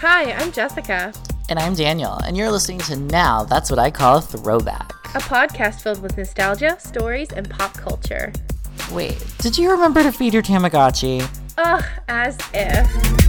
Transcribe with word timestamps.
Hi, 0.00 0.32
I'm 0.32 0.52
Jessica, 0.52 1.12
And 1.48 1.58
I'm 1.58 1.74
Daniel, 1.74 2.14
and 2.24 2.36
you're 2.36 2.50
listening 2.50 2.78
to 2.80 2.96
Now 2.96 3.44
That's 3.44 3.70
What 3.70 3.78
I 3.78 3.90
Call 3.90 4.18
a 4.18 4.22
Throwback. 4.22 4.90
a 5.14 5.18
podcast 5.18 5.82
filled 5.82 6.02
with 6.02 6.16
nostalgia, 6.16 6.76
stories, 6.80 7.30
and 7.32 7.48
pop 7.50 7.74
culture. 7.74 8.32
Wait, 8.92 9.22
did 9.38 9.58
you 9.58 9.70
remember 9.70 10.02
to 10.02 10.12
feed 10.12 10.32
your 10.34 10.42
Tamagotchi? 10.42 11.26
Ugh, 11.58 11.84
as 12.08 12.38
if. 12.54 13.19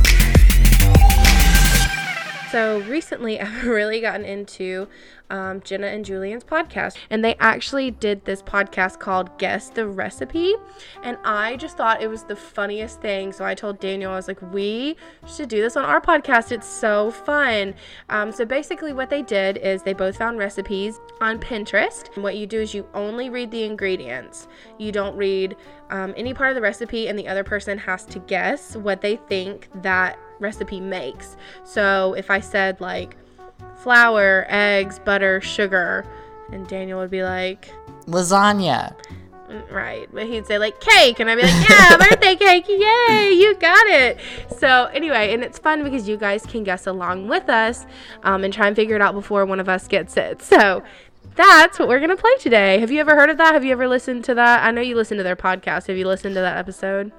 So 2.52 2.82
recently, 2.82 3.40
I've 3.42 3.66
really 3.66 4.02
gotten 4.02 4.26
into 4.26 4.90
um, 5.30 5.62
Jenna 5.62 5.88
and 5.88 6.04
Julian's 6.04 6.44
podcast, 6.44 6.98
and 7.10 7.24
they 7.24 7.36
actually 7.36 7.92
did 7.92 8.26
this 8.26 8.44
podcast 8.44 9.00
called 9.00 9.38
Guess 9.40 9.70
the 9.70 9.88
Recipe. 9.88 10.56
And 11.02 11.18
I 11.24 11.56
just 11.56 11.78
thought 11.78 12.02
it 12.02 12.10
was 12.10 12.24
the 12.24 12.36
funniest 12.36 13.02
thing. 13.02 13.32
So 13.32 13.46
I 13.46 13.56
told 13.56 13.80
Daniel, 13.80 14.12
I 14.12 14.18
was 14.18 14.28
like, 14.28 14.42
we 14.54 14.98
should 15.26 15.48
do 15.48 15.62
this 15.62 15.78
on 15.78 15.86
our 15.86 16.02
podcast. 16.02 16.52
It's 16.52 16.68
so 16.68 17.12
fun. 17.12 17.74
Um, 18.10 18.34
so 18.34 18.44
basically, 18.44 18.92
what 18.92 19.10
they 19.10 19.22
did 19.22 19.56
is 19.58 19.84
they 19.84 19.94
both 19.94 20.18
found 20.18 20.38
recipes 20.38 21.00
on 21.22 21.40
Pinterest. 21.40 22.14
And 22.16 22.24
what 22.24 22.36
you 22.36 22.46
do 22.46 22.60
is 22.60 22.74
you 22.74 22.86
only 22.94 23.30
read 23.30 23.52
the 23.52 23.64
ingredients, 23.64 24.50
you 24.78 24.92
don't 24.92 25.16
read 25.16 25.56
um, 25.90 26.14
any 26.18 26.34
part 26.34 26.50
of 26.50 26.56
the 26.56 26.62
recipe, 26.62 27.08
and 27.08 27.18
the 27.18 27.30
other 27.30 27.46
person 27.46 27.78
has 27.78 28.04
to 28.08 28.20
guess 28.20 28.76
what 28.76 29.00
they 29.00 29.16
think 29.16 29.70
that 29.82 30.20
recipe 30.42 30.80
makes. 30.80 31.38
So 31.64 32.14
if 32.16 32.30
I 32.30 32.40
said 32.40 32.82
like 32.82 33.16
flour, 33.82 34.46
eggs, 34.50 35.00
butter, 35.00 35.42
sugar, 35.42 36.06
and 36.52 36.68
Daniel 36.68 37.00
would 37.00 37.12
be 37.12 37.24
like, 37.24 37.72
Lasagna. 38.08 38.96
"Mm, 39.50 39.72
right, 39.72 40.10
but 40.14 40.26
he'd 40.26 40.46
say 40.46 40.58
like 40.58 40.80
cake, 40.80 41.20
and 41.20 41.30
I'd 41.30 41.36
be 41.36 41.44
like, 41.44 41.70
yeah, 41.70 41.98
birthday 42.10 42.36
cake, 42.36 42.68
yay, 42.68 43.32
you 43.32 43.56
got 43.56 43.88
it. 43.88 44.20
So 44.58 44.86
anyway, 44.94 45.34
and 45.34 45.44
it's 45.44 45.60
fun 45.60 45.84
because 45.84 46.08
you 46.08 46.18
guys 46.18 46.46
can 46.46 46.64
guess 46.64 46.88
along 46.88 47.28
with 47.28 47.50
us 47.50 47.86
um, 48.24 48.44
and 48.44 48.54
try 48.54 48.68
and 48.68 48.76
figure 48.76 48.96
it 48.96 49.02
out 49.02 49.14
before 49.14 49.46
one 49.46 49.60
of 49.60 49.70
us 49.70 49.88
gets 49.88 50.18
it. 50.18 50.42
So. 50.42 50.84
That's 51.34 51.80
what 51.80 51.88
we're 51.88 52.02
gonna 52.02 52.18
play 52.18 52.36
today. 52.40 52.80
Have 52.80 52.92
you 52.92 53.00
ever 53.00 53.16
heard 53.16 53.30
of 53.30 53.38
that? 53.38 53.54
Have 53.54 53.64
you 53.64 53.72
ever 53.72 53.88
listened 53.88 54.26
to 54.26 54.34
that? 54.34 54.66
I 54.66 54.72
know 54.72 54.82
you 54.82 54.96
listen 54.98 55.16
to 55.16 55.24
their 55.24 55.38
podcast. 55.38 55.88
Have 55.88 55.96
you 55.96 56.06
listened 56.06 56.36
to 56.36 56.42
that 56.42 56.58
episode? 56.58 57.14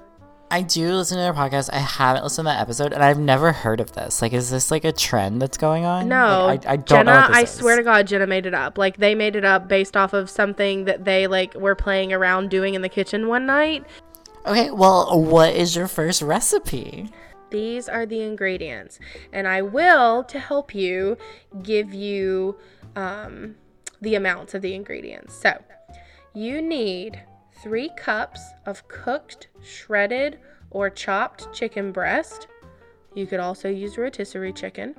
I 0.52 0.60
do 0.62 0.92
listen 0.92 1.16
to 1.16 1.22
their 1.22 1.32
podcast. 1.32 1.70
I 1.72 1.78
haven't 1.78 2.24
listened 2.24 2.44
to 2.46 2.50
that 2.52 2.60
episode, 2.60 2.92
and 2.92 3.02
I've 3.02 3.18
never 3.18 3.52
heard 3.52 3.80
of 3.80 3.92
this. 3.92 4.20
Like, 4.20 4.32
is 4.34 4.50
this 4.50 4.70
like 4.70 4.84
a 4.84 4.92
trend 4.92 5.40
that's 5.40 5.56
going 5.56 5.84
on? 5.86 6.08
No, 6.08 6.44
Like, 6.46 6.66
I, 6.66 6.72
I 6.72 6.76
don't 6.76 6.86
Jenna, 6.86 7.04
know 7.12 7.26
I 7.30 7.42
is. 7.44 7.50
swear 7.50 7.76
to 7.76 7.82
God, 7.82 8.06
Jenna 8.06 8.26
made 8.26 8.44
it 8.44 8.52
up. 8.52 8.76
Like 8.76 8.98
they 8.98 9.14
made 9.14 9.34
it 9.34 9.44
up 9.46 9.66
based 9.66 9.96
off 9.96 10.12
of 10.12 10.28
something 10.28 10.84
that 10.84 11.04
they 11.06 11.26
like 11.26 11.54
were 11.54 11.74
playing 11.74 12.12
around 12.12 12.50
doing 12.50 12.74
in 12.74 12.82
the 12.82 12.88
kitchen 12.90 13.28
one 13.28 13.46
night. 13.46 13.84
Okay, 14.44 14.70
well, 14.70 15.22
what 15.22 15.54
is 15.54 15.74
your 15.74 15.88
first 15.88 16.20
recipe? 16.20 17.08
These 17.50 17.88
are 17.88 18.04
the 18.06 18.20
ingredients, 18.22 18.98
and 19.32 19.46
I 19.48 19.62
will, 19.62 20.22
to 20.24 20.38
help 20.38 20.74
you, 20.74 21.16
give 21.62 21.94
you 21.94 22.56
um, 22.96 23.54
the 24.00 24.14
amounts 24.16 24.54
of 24.54 24.62
the 24.62 24.74
ingredients. 24.74 25.34
So, 25.34 25.62
you 26.34 26.60
need 26.62 27.22
three 27.62 27.90
cups 27.96 28.40
of 28.66 28.86
cooked, 28.88 29.48
shredded, 29.62 30.38
or 30.70 30.90
chopped 30.90 31.52
chicken 31.52 31.92
breast. 31.92 32.48
You 33.14 33.26
could 33.26 33.40
also 33.40 33.68
use 33.68 33.98
rotisserie 33.98 34.52
chicken. 34.52 34.94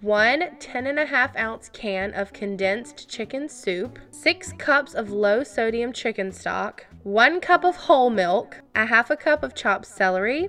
One 0.00 0.56
10 0.58 0.86
and 0.86 0.98
a 0.98 1.04
half 1.04 1.36
ounce 1.36 1.68
can 1.72 2.14
of 2.14 2.32
condensed 2.32 3.08
chicken 3.10 3.48
soup, 3.48 3.98
six 4.10 4.52
cups 4.54 4.94
of 4.94 5.10
low 5.10 5.44
sodium 5.44 5.92
chicken 5.92 6.32
stock, 6.32 6.86
one 7.02 7.40
cup 7.40 7.64
of 7.64 7.76
whole 7.76 8.08
milk, 8.08 8.62
a 8.74 8.86
half 8.86 9.10
a 9.10 9.16
cup 9.16 9.42
of 9.42 9.54
chopped 9.54 9.84
celery, 9.84 10.48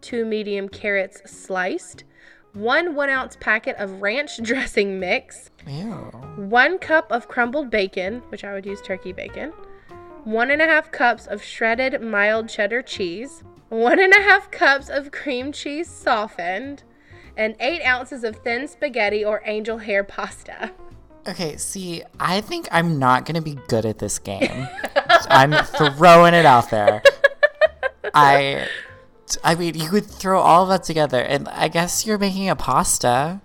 two 0.00 0.24
medium 0.24 0.68
carrots 0.68 1.22
sliced, 1.30 2.02
one 2.52 2.96
one 2.96 3.10
ounce 3.10 3.36
packet 3.38 3.76
of 3.76 4.02
ranch 4.02 4.38
dressing 4.42 4.98
mix, 4.98 5.50
Ew. 5.68 5.86
one 6.36 6.78
cup 6.78 7.12
of 7.12 7.28
crumbled 7.28 7.70
bacon, 7.70 8.22
which 8.30 8.42
I 8.42 8.54
would 8.54 8.66
use 8.66 8.82
turkey 8.82 9.12
bacon, 9.12 9.52
one 10.24 10.50
and 10.50 10.60
a 10.62 10.66
half 10.66 10.90
cups 10.90 11.26
of 11.26 11.42
shredded 11.42 12.00
mild 12.02 12.48
cheddar 12.48 12.82
cheese, 12.82 13.42
one 13.68 13.98
and 14.00 14.12
a 14.12 14.20
half 14.22 14.50
cups 14.50 14.88
of 14.88 15.10
cream 15.10 15.52
cheese 15.52 15.88
softened, 15.88 16.82
and 17.36 17.54
eight 17.60 17.82
ounces 17.84 18.24
of 18.24 18.36
thin 18.36 18.68
spaghetti 18.68 19.24
or 19.24 19.42
angel 19.44 19.78
hair 19.78 20.04
pasta. 20.04 20.72
Okay, 21.28 21.56
see, 21.58 22.02
I 22.18 22.40
think 22.40 22.66
I'm 22.72 22.98
not 22.98 23.26
gonna 23.26 23.42
be 23.42 23.58
good 23.68 23.84
at 23.84 23.98
this 23.98 24.18
game. 24.18 24.66
I'm 25.28 25.52
throwing 25.64 26.34
it 26.34 26.46
out 26.46 26.70
there. 26.70 27.02
I, 28.14 28.66
I 29.44 29.54
mean, 29.54 29.74
you 29.74 29.88
could 29.88 30.06
throw 30.06 30.40
all 30.40 30.62
of 30.64 30.70
that 30.70 30.82
together, 30.82 31.20
and 31.20 31.46
I 31.48 31.68
guess 31.68 32.06
you're 32.06 32.18
making 32.18 32.48
a 32.48 32.56
pasta 32.56 33.40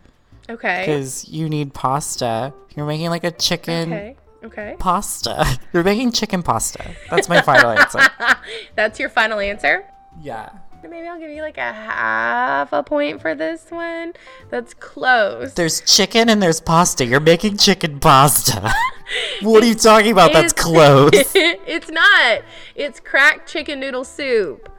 Okay. 0.49 0.83
because 0.85 1.27
you 1.27 1.49
need 1.49 1.73
pasta. 1.73 2.53
You're 2.75 2.85
making 2.85 3.09
like 3.09 3.23
a 3.23 3.31
chicken 3.31 3.93
Okay. 3.93 4.15
Okay. 4.45 4.75
pasta. 4.79 5.59
You're 5.73 5.83
making 5.83 6.11
chicken 6.11 6.43
pasta. 6.43 6.95
That's 7.09 7.27
my 7.27 7.41
final 7.41 7.71
answer. 7.71 7.99
That's 8.75 8.99
your 8.99 9.09
final 9.09 9.39
answer? 9.39 9.85
Yeah. 10.21 10.49
Maybe 10.83 11.07
I'll 11.07 11.19
give 11.19 11.31
you 11.31 11.41
like 11.41 11.57
a 11.57 11.73
half 11.73 12.71
a 12.71 12.83
point 12.83 13.19
for 13.19 13.33
this 13.33 13.71
one. 13.71 14.13
That's 14.51 14.75
close. 14.75 15.55
There's 15.55 15.81
chicken 15.81 16.29
and 16.29 16.41
there's 16.43 16.61
pasta. 16.61 17.05
You're 17.05 17.19
making 17.19 17.57
chicken 17.57 17.99
pasta. 17.99 18.71
what 19.41 19.63
are 19.63 19.65
you 19.65 19.73
talking 19.73 20.11
about? 20.11 20.31
That's 20.31 20.53
close. 20.53 21.09
it's 21.13 21.89
not. 21.89 22.43
It's 22.75 22.99
cracked 22.99 23.49
chicken 23.49 23.79
noodle 23.79 24.03
soup. 24.03 24.69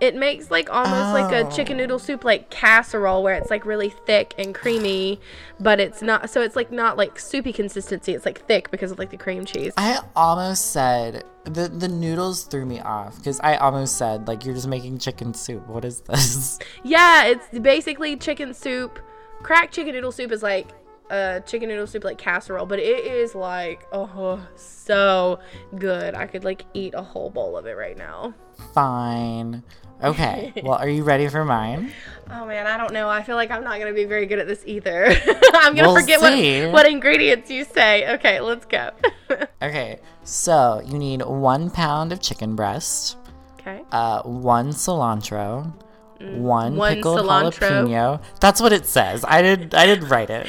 It 0.00 0.16
makes 0.16 0.50
like 0.50 0.70
almost 0.70 1.14
like 1.14 1.32
a 1.32 1.46
oh. 1.46 1.50
chicken 1.50 1.76
noodle 1.76 1.98
soup 1.98 2.24
like 2.24 2.50
casserole 2.50 3.22
where 3.22 3.34
it's 3.34 3.50
like 3.50 3.64
really 3.64 3.90
thick 3.90 4.34
and 4.38 4.54
creamy, 4.54 5.20
but 5.60 5.80
it's 5.80 6.02
not 6.02 6.30
so 6.30 6.42
it's 6.42 6.56
like 6.56 6.72
not 6.72 6.96
like 6.96 7.18
soupy 7.18 7.52
consistency. 7.52 8.12
It's 8.12 8.26
like 8.26 8.44
thick 8.46 8.70
because 8.70 8.90
of 8.90 8.98
like 8.98 9.10
the 9.10 9.16
cream 9.16 9.44
cheese. 9.44 9.72
I 9.76 10.00
almost 10.16 10.72
said 10.72 11.24
the 11.44 11.68
the 11.68 11.88
noodles 11.88 12.44
threw 12.44 12.66
me 12.66 12.80
off 12.80 13.16
because 13.16 13.40
I 13.40 13.56
almost 13.56 13.96
said 13.96 14.26
like 14.26 14.44
you're 14.44 14.54
just 14.54 14.68
making 14.68 14.98
chicken 14.98 15.32
soup. 15.32 15.66
What 15.68 15.84
is 15.84 16.00
this? 16.00 16.58
Yeah, 16.82 17.26
it's 17.26 17.58
basically 17.60 18.16
chicken 18.16 18.52
soup. 18.52 18.98
Cracked 19.42 19.74
chicken 19.74 19.94
noodle 19.94 20.12
soup 20.12 20.32
is 20.32 20.42
like 20.42 20.68
a 21.10 21.42
chicken 21.46 21.68
noodle 21.68 21.86
soup 21.86 22.04
like 22.04 22.18
casserole, 22.18 22.66
but 22.66 22.78
it 22.78 23.04
is 23.06 23.34
like 23.34 23.86
oh 23.92 24.40
so 24.56 25.38
good. 25.76 26.14
I 26.14 26.26
could 26.26 26.44
like 26.44 26.64
eat 26.74 26.94
a 26.94 27.02
whole 27.02 27.30
bowl 27.30 27.56
of 27.56 27.66
it 27.66 27.76
right 27.76 27.96
now. 27.96 28.34
Fine. 28.72 29.62
Okay. 30.02 30.52
Well, 30.62 30.74
are 30.78 30.88
you 30.88 31.02
ready 31.04 31.28
for 31.28 31.44
mine? 31.44 31.92
Oh 32.30 32.46
man, 32.46 32.66
I 32.66 32.76
don't 32.78 32.92
know. 32.92 33.08
I 33.08 33.22
feel 33.22 33.36
like 33.36 33.50
I'm 33.50 33.62
not 33.64 33.78
gonna 33.78 33.92
be 33.92 34.04
very 34.06 34.26
good 34.26 34.38
at 34.38 34.46
this 34.46 34.62
either. 34.66 35.06
I'm 35.54 35.74
gonna 35.74 35.88
We'll 35.88 36.00
forget 36.00 36.20
what 36.20 36.72
what 36.72 36.86
ingredients 36.86 37.50
you 37.50 37.64
say. 37.64 38.14
Okay, 38.14 38.40
let's 38.40 38.66
go. 38.66 38.90
Okay. 39.62 39.98
So 40.24 40.82
you 40.84 40.98
need 40.98 41.22
one 41.22 41.70
pound 41.70 42.12
of 42.12 42.20
chicken 42.20 42.54
breast, 42.56 43.16
okay. 43.60 43.82
uh, 43.92 44.22
one 44.22 44.68
cilantro, 44.70 45.72
one, 46.20 46.74
Mm, 46.74 46.76
one 46.76 46.94
pickled 46.94 47.20
cilantro. 47.20 47.84
jalapeno. 47.86 48.22
That's 48.40 48.60
what 48.60 48.72
it 48.72 48.86
says. 48.86 49.24
I 49.26 49.42
did. 49.42 49.74
I 49.74 49.86
didn't 49.86 50.08
write 50.08 50.30
it. 50.30 50.48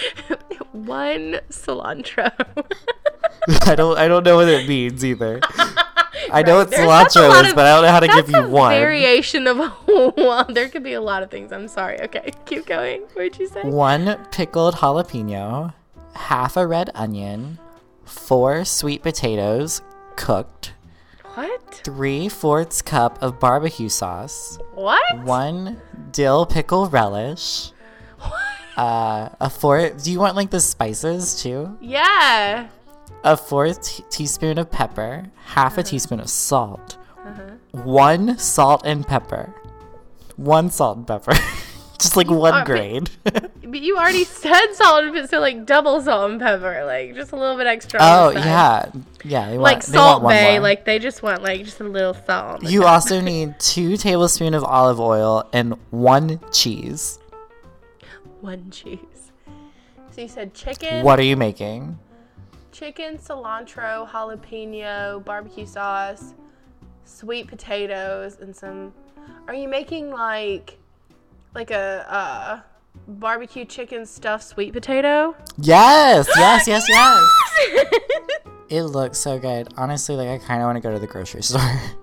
One 0.71 1.39
cilantro. 1.49 2.31
I 3.67 3.75
don't. 3.75 3.97
I 3.97 4.07
don't 4.07 4.23
know 4.23 4.35
what 4.37 4.47
it 4.49 4.67
means 4.67 5.03
either. 5.03 5.39
I 6.31 6.41
know 6.43 6.59
it's 6.61 6.71
There's- 6.71 6.87
that's 6.87 7.15
a 7.15 7.19
cilantro 7.19 7.29
lot 7.29 7.49
of- 7.49 7.55
but 7.55 7.65
I 7.65 7.73
don't 7.75 7.83
know 7.85 7.91
how 7.91 7.99
to 7.99 8.07
give 8.07 8.29
you 8.29 8.37
a 8.39 8.47
one. 8.47 8.71
variation 8.71 9.47
of 9.47 9.57
one. 10.15 10.53
There 10.53 10.69
could 10.69 10.83
be 10.83 10.93
a 10.93 11.01
lot 11.01 11.23
of 11.23 11.29
things. 11.31 11.51
I'm 11.51 11.67
sorry. 11.67 11.99
Okay, 12.01 12.31
keep 12.45 12.65
going. 12.65 13.01
What'd 13.13 13.37
you 13.39 13.47
say? 13.47 13.61
One 13.63 14.17
pickled 14.31 14.75
jalapeno, 14.75 15.73
half 16.13 16.57
a 16.57 16.65
red 16.67 16.89
onion, 16.95 17.59
four 18.05 18.65
sweet 18.65 19.03
potatoes 19.03 19.81
cooked, 20.15 20.73
What? 21.35 21.81
three 21.83 22.29
fourths 22.29 22.81
cup 22.81 23.21
of 23.21 23.39
barbecue 23.39 23.89
sauce, 23.89 24.57
What? 24.73 25.23
one 25.23 25.81
dill 26.11 26.45
pickle 26.45 26.87
relish, 26.87 27.71
uh, 28.77 29.29
a 29.39 29.49
fourth. 29.49 30.03
Do 30.03 30.11
you 30.11 30.19
want 30.19 30.35
like 30.35 30.49
the 30.49 30.59
spices 30.59 31.41
too? 31.41 31.77
Yeah. 31.81 32.67
A 33.25 33.35
fourth 33.35 33.81
t- 33.83 34.03
teaspoon 34.09 34.57
of 34.59 34.69
pepper, 34.71 35.25
half 35.45 35.73
Uh-huh. 35.73 35.81
a 35.81 35.83
teaspoon 35.83 36.19
of 36.19 36.29
salt, 36.29 36.97
one 37.71 38.37
salt 38.37 38.83
and 38.85 39.05
pepper, 39.05 39.53
one 40.37 40.69
salt 40.69 40.97
and 40.99 41.07
pepper, 41.07 41.33
just 41.99 42.15
like 42.15 42.29
one 42.29 42.53
are 42.53 42.63
grain. 42.65 43.07
But 43.67 43.81
you 43.81 43.97
already 43.97 44.23
said 44.25 44.73
salt 44.73 45.03
and 45.05 45.13
pepper, 45.13 45.27
so 45.27 45.39
like 45.39 45.65
double 45.65 45.99
salt 46.01 46.29
and 46.31 46.39
pepper, 46.39 46.85
like 46.85 47.15
just 47.15 47.31
a 47.31 47.35
little 47.35 47.57
bit 47.57 47.65
extra. 47.65 47.99
oh 48.01 48.29
yeah, 48.29 48.91
yeah. 49.23 49.49
They 49.49 49.57
Like 49.57 49.77
want, 49.77 49.85
they 49.87 49.97
want 49.97 50.21
Salt 50.21 50.23
Bae, 50.23 50.57
like 50.59 50.85
they 50.85 50.99
just 50.99 51.23
want 51.23 51.41
like 51.41 51.65
just 51.65 51.79
a 51.79 51.83
little 51.83 52.13
salt. 52.13 52.61
You 52.63 52.81
top. 52.81 52.91
also 52.91 53.19
need 53.33 53.59
two 53.59 53.97
tablespoons 53.97 54.55
of 54.55 54.63
olive 54.63 54.99
oil 54.99 55.49
and 55.51 55.73
one 55.89 56.39
cheese. 56.51 57.17
one 58.41 58.69
cheese. 58.69 58.99
So 60.11 60.21
you 60.21 60.27
said 60.27 60.53
chicken, 60.53 61.03
What 61.03 61.17
are 61.19 61.23
you 61.23 61.35
making? 61.35 61.97
Chicken, 62.75 63.17
cilantro, 63.17 64.07
jalapeno, 64.09 65.23
barbecue 65.23 65.65
sauce, 65.65 66.33
sweet 67.05 67.47
potatoes, 67.47 68.37
and 68.41 68.55
some. 68.55 68.93
Are 69.47 69.53
you 69.53 69.67
making 69.67 70.11
like 70.11 70.77
like 71.55 71.71
a 71.71 72.05
uh, 72.11 72.59
barbecue 73.07 73.65
chicken 73.65 74.05
stuffed 74.05 74.43
sweet 74.43 74.73
potato. 74.73 75.35
Yes, 75.57 76.27
yes, 76.35 76.67
yes, 76.67 76.85
yes. 76.87 77.29
it 78.69 78.83
looks 78.83 79.17
so 79.17 79.39
good. 79.39 79.73
Honestly, 79.77 80.15
like 80.15 80.27
I 80.29 80.37
kind 80.37 80.61
of 80.61 80.65
want 80.67 80.75
to 80.77 80.81
go 80.81 80.91
to 80.91 80.99
the 80.99 81.07
grocery 81.07 81.41
store. 81.43 81.61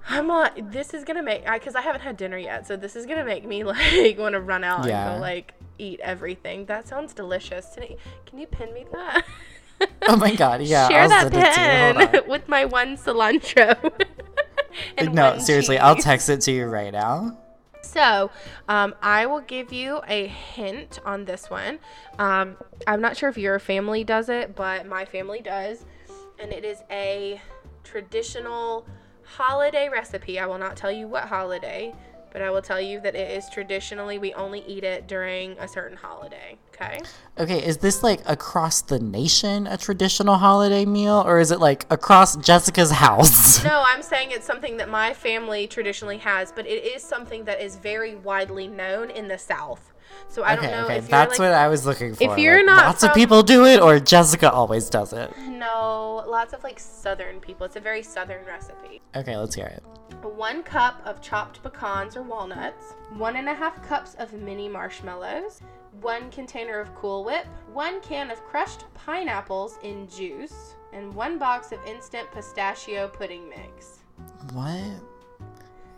I'm 0.08 0.28
like, 0.28 0.72
this 0.72 0.94
is 0.94 1.04
gonna 1.04 1.22
make 1.22 1.44
because 1.44 1.74
I, 1.74 1.82
haven't 1.82 2.02
had 2.02 2.16
dinner 2.16 2.38
yet, 2.38 2.66
so 2.66 2.76
this 2.76 2.96
is 2.96 3.06
gonna 3.06 3.24
make 3.24 3.44
me 3.44 3.64
like 3.64 4.18
want 4.18 4.34
to 4.34 4.40
run 4.40 4.64
out 4.64 4.86
Yeah. 4.86 5.12
and 5.12 5.18
go 5.18 5.20
like 5.20 5.54
eat 5.78 6.00
everything. 6.00 6.66
That 6.66 6.88
sounds 6.88 7.12
delicious. 7.12 7.68
Can 7.74 7.82
you, 7.84 7.96
can 8.26 8.38
you 8.38 8.46
pin 8.46 8.72
me 8.72 8.86
that? 8.92 9.24
Oh 10.08 10.16
my 10.16 10.34
god, 10.34 10.62
yeah. 10.62 10.88
Share 10.88 11.02
I'll 11.02 11.08
that 11.08 11.32
send 11.32 11.34
it 11.34 11.54
to 11.54 11.60
you. 11.60 12.08
Hold 12.08 12.12
pen 12.12 12.22
with 12.30 12.48
my 12.48 12.64
one 12.64 12.96
cilantro. 12.96 13.92
No, 15.02 15.36
seriously, 15.36 15.78
I'll 15.78 15.96
text 15.96 16.30
it 16.30 16.40
to 16.42 16.52
you 16.52 16.64
right 16.64 16.92
now. 16.92 17.36
So, 17.82 18.30
um, 18.68 18.94
I 19.02 19.26
will 19.26 19.42
give 19.42 19.70
you 19.70 20.00
a 20.08 20.28
hint 20.28 20.98
on 21.04 21.26
this 21.26 21.50
one. 21.50 21.78
Um, 22.18 22.56
I'm 22.86 23.02
not 23.02 23.16
sure 23.16 23.28
if 23.28 23.36
your 23.36 23.58
family 23.58 24.02
does 24.02 24.30
it, 24.30 24.56
but 24.56 24.86
my 24.86 25.04
family 25.04 25.40
does. 25.40 25.84
And 26.38 26.52
it 26.52 26.64
is 26.64 26.82
a 26.90 27.38
traditional 27.84 28.86
holiday 29.24 29.88
recipe. 29.90 30.38
I 30.38 30.46
will 30.46 30.58
not 30.58 30.76
tell 30.76 30.90
you 30.92 31.06
what 31.06 31.24
holiday, 31.24 31.94
but 32.32 32.42
I 32.42 32.50
will 32.50 32.62
tell 32.62 32.80
you 32.80 33.00
that 33.00 33.14
it 33.14 33.30
is 33.36 33.48
traditionally, 33.50 34.18
we 34.18 34.32
only 34.34 34.64
eat 34.66 34.84
it 34.84 35.06
during 35.06 35.52
a 35.58 35.68
certain 35.68 35.96
holiday. 35.96 36.58
Okay. 36.74 37.00
Okay, 37.38 37.64
is 37.64 37.78
this 37.78 38.02
like 38.02 38.20
across 38.28 38.82
the 38.82 38.98
nation 38.98 39.66
a 39.66 39.76
traditional 39.76 40.36
holiday 40.36 40.84
meal, 40.84 41.22
or 41.26 41.38
is 41.38 41.50
it 41.50 41.60
like 41.60 41.86
across 41.90 42.36
Jessica's 42.36 42.90
house? 42.90 43.62
No, 43.72 43.82
I'm 43.86 44.02
saying 44.02 44.30
it's 44.32 44.46
something 44.46 44.76
that 44.78 44.88
my 44.88 45.14
family 45.14 45.66
traditionally 45.66 46.18
has, 46.18 46.52
but 46.52 46.66
it 46.66 46.84
is 46.84 47.02
something 47.02 47.44
that 47.44 47.60
is 47.60 47.76
very 47.76 48.16
widely 48.16 48.66
known 48.66 49.10
in 49.10 49.28
the 49.28 49.38
South. 49.38 49.91
So 50.28 50.42
I 50.42 50.54
okay, 50.54 50.62
don't 50.62 50.70
know 50.70 50.84
okay, 50.86 50.96
if 50.98 51.08
that's 51.08 51.38
like 51.38 51.50
what 51.50 51.54
I 51.54 51.68
was 51.68 51.84
looking 51.84 52.14
for. 52.14 52.24
If 52.24 52.38
you're 52.38 52.58
like, 52.58 52.66
not 52.66 52.86
lots 52.86 53.02
of 53.02 53.14
people 53.14 53.42
do 53.42 53.66
it, 53.66 53.80
or 53.80 54.00
Jessica 54.00 54.50
always 54.50 54.88
does 54.88 55.12
it. 55.12 55.30
No, 55.38 56.24
lots 56.26 56.52
of 56.52 56.62
like 56.64 56.80
southern 56.80 57.40
people. 57.40 57.66
It's 57.66 57.76
a 57.76 57.80
very 57.80 58.02
southern 58.02 58.44
recipe. 58.46 59.02
Okay, 59.14 59.36
let's 59.36 59.54
hear 59.54 59.66
it. 59.66 59.82
One 60.24 60.62
cup 60.62 61.00
of 61.04 61.20
chopped 61.20 61.62
pecans 61.62 62.16
or 62.16 62.22
walnuts, 62.22 62.94
one 63.16 63.36
and 63.36 63.48
a 63.48 63.54
half 63.54 63.82
cups 63.86 64.14
of 64.18 64.32
mini 64.32 64.68
marshmallows, 64.68 65.60
one 66.00 66.30
container 66.30 66.80
of 66.80 66.94
Cool 66.94 67.24
Whip, 67.24 67.46
one 67.72 68.00
can 68.00 68.30
of 68.30 68.42
crushed 68.44 68.84
pineapples 68.94 69.78
in 69.82 70.08
juice, 70.08 70.74
and 70.92 71.12
one 71.14 71.38
box 71.38 71.72
of 71.72 71.78
instant 71.86 72.30
pistachio 72.32 73.08
pudding 73.08 73.48
mix. 73.48 73.98
What? 74.52 75.00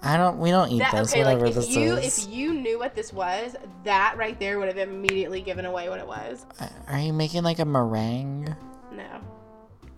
I 0.04 0.16
don't. 0.16 0.38
We 0.38 0.50
don't 0.50 0.70
eat 0.70 0.80
That 0.80 0.92
this. 0.92 1.12
okay, 1.12 1.24
like 1.24 1.38
if 1.48 1.54
this 1.54 1.70
you 1.70 1.96
is. 1.96 2.26
if 2.26 2.32
you 2.32 2.52
knew 2.52 2.78
what 2.78 2.94
this 2.94 3.12
was, 3.12 3.56
that 3.84 4.16
right 4.16 4.38
there 4.38 4.58
would 4.58 4.68
have 4.68 4.76
immediately 4.78 5.40
given 5.40 5.64
away 5.64 5.88
what 5.88 5.98
it 5.98 6.06
was. 6.06 6.44
Uh, 6.60 6.68
are 6.88 6.98
you 6.98 7.12
making 7.12 7.42
like 7.42 7.58
a 7.58 7.64
meringue? 7.64 8.54
No. 8.92 9.20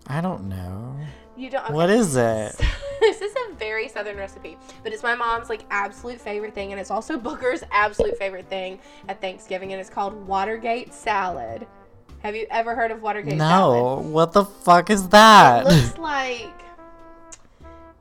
I 0.06 0.20
don't 0.20 0.48
know. 0.48 0.96
You 1.36 1.50
don't. 1.50 1.70
What 1.70 1.90
is 1.90 2.16
it? 2.16 2.54
this 3.00 3.20
is 3.20 3.34
a 3.48 3.54
very 3.54 3.88
southern 3.88 4.16
recipe, 4.16 4.56
but 4.82 4.92
it's 4.92 5.02
my 5.02 5.14
mom's 5.14 5.48
like 5.48 5.62
absolute 5.70 6.20
favorite 6.20 6.54
thing, 6.54 6.72
and 6.72 6.80
it's 6.80 6.90
also 6.90 7.18
Booker's 7.18 7.64
absolute 7.72 8.16
favorite 8.16 8.48
thing 8.48 8.78
at 9.08 9.20
Thanksgiving, 9.20 9.72
and 9.72 9.80
it's 9.80 9.90
called 9.90 10.14
Watergate 10.26 10.94
salad. 10.94 11.66
Have 12.22 12.34
you 12.34 12.46
ever 12.50 12.74
heard 12.74 12.90
of 12.90 13.02
Watergate 13.02 13.38
salad? 13.38 14.04
No. 14.04 14.08
What 14.08 14.32
the 14.32 14.44
fuck 14.44 14.88
is 14.88 15.08
that? 15.08 15.66
It 15.66 15.68
looks 15.68 15.98
like 15.98 16.52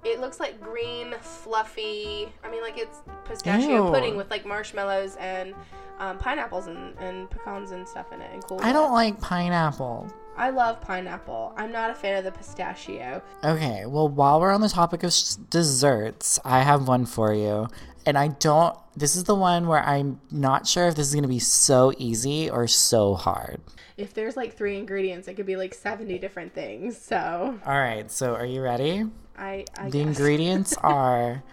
it 0.05 0.21
looks 0.21 0.39
like 0.39 0.61
green, 0.61 1.13
fluffy. 1.19 2.29
I 2.43 2.49
mean, 2.49 2.61
like 2.61 2.77
it's 2.77 2.99
pistachio 3.25 3.87
Ew. 3.87 3.91
pudding 3.91 4.15
with 4.15 4.29
like 4.29 4.45
marshmallows 4.45 5.15
and 5.17 5.53
um, 5.99 6.17
pineapples 6.17 6.67
and, 6.67 6.97
and 6.99 7.29
pecans 7.29 7.71
and 7.71 7.87
stuff 7.87 8.13
in 8.13 8.21
it, 8.21 8.29
and 8.31 8.43
cool. 8.45 8.59
I 8.61 8.71
don't 8.71 8.93
like 8.93 9.19
pineapple. 9.19 10.11
I 10.37 10.49
love 10.49 10.81
pineapple. 10.81 11.53
I'm 11.55 11.71
not 11.71 11.89
a 11.89 11.95
fan 11.95 12.17
of 12.17 12.25
the 12.25 12.31
pistachio. 12.31 13.21
Okay, 13.43 13.85
well, 13.85 14.09
while 14.09 14.41
we're 14.41 14.51
on 14.51 14.59
the 14.61 14.67
topic 14.69 15.03
of 15.03 15.07
s- 15.07 15.37
desserts, 15.49 16.39
I 16.43 16.61
have 16.61 16.87
one 16.87 17.05
for 17.05 17.33
you. 17.33 17.67
And 18.05 18.17
I 18.17 18.27
don't, 18.29 18.77
this 18.95 19.15
is 19.15 19.23
the 19.23 19.35
one 19.35 19.67
where 19.67 19.81
I'm 19.83 20.19
not 20.31 20.67
sure 20.67 20.87
if 20.87 20.95
this 20.95 21.07
is 21.07 21.13
going 21.13 21.23
to 21.23 21.29
be 21.29 21.39
so 21.39 21.91
easy 21.97 22.49
or 22.49 22.67
so 22.67 23.15
hard. 23.15 23.61
If 23.97 24.13
there's 24.13 24.35
like 24.37 24.55
three 24.55 24.77
ingredients, 24.77 25.27
it 25.27 25.35
could 25.35 25.45
be 25.45 25.55
like 25.55 25.73
70 25.73 26.19
different 26.19 26.53
things. 26.53 26.97
So 26.97 27.59
All 27.65 27.79
right, 27.79 28.09
so 28.11 28.35
are 28.35 28.45
you 28.45 28.61
ready? 28.61 29.05
I, 29.37 29.65
I 29.77 29.85
The 29.89 29.99
guess. 29.99 30.07
ingredients 30.07 30.75
are 30.83 31.43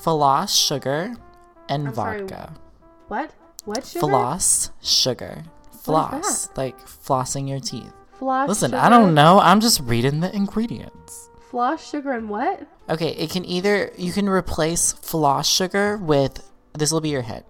floss 0.00 0.54
sugar 0.56 1.14
and 1.68 1.88
I'm 1.88 1.94
sorry, 1.94 2.20
vodka. 2.20 2.54
What? 3.08 3.34
What 3.64 3.84
sugar? 3.84 4.00
Floss 4.06 4.70
sugar. 4.82 5.42
Floss, 5.82 6.48
like 6.56 6.78
flossing 6.86 7.48
your 7.48 7.60
teeth. 7.60 7.92
Floss. 8.18 8.48
Listen, 8.48 8.70
sugar, 8.70 8.80
I 8.82 8.88
don't 8.88 9.14
know. 9.14 9.38
I'm 9.40 9.60
just 9.60 9.80
reading 9.80 10.20
the 10.20 10.34
ingredients. 10.34 11.28
Floss 11.50 11.90
sugar 11.90 12.12
and 12.12 12.30
what? 12.30 12.64
Okay, 12.88 13.10
it 13.10 13.30
can 13.30 13.44
either 13.44 13.90
you 13.98 14.12
can 14.12 14.28
replace 14.28 14.92
floss 14.92 15.48
sugar 15.48 15.96
with 15.96 16.48
this 16.74 16.92
will 16.92 17.00
be 17.00 17.08
your 17.08 17.22
hit. 17.22 17.44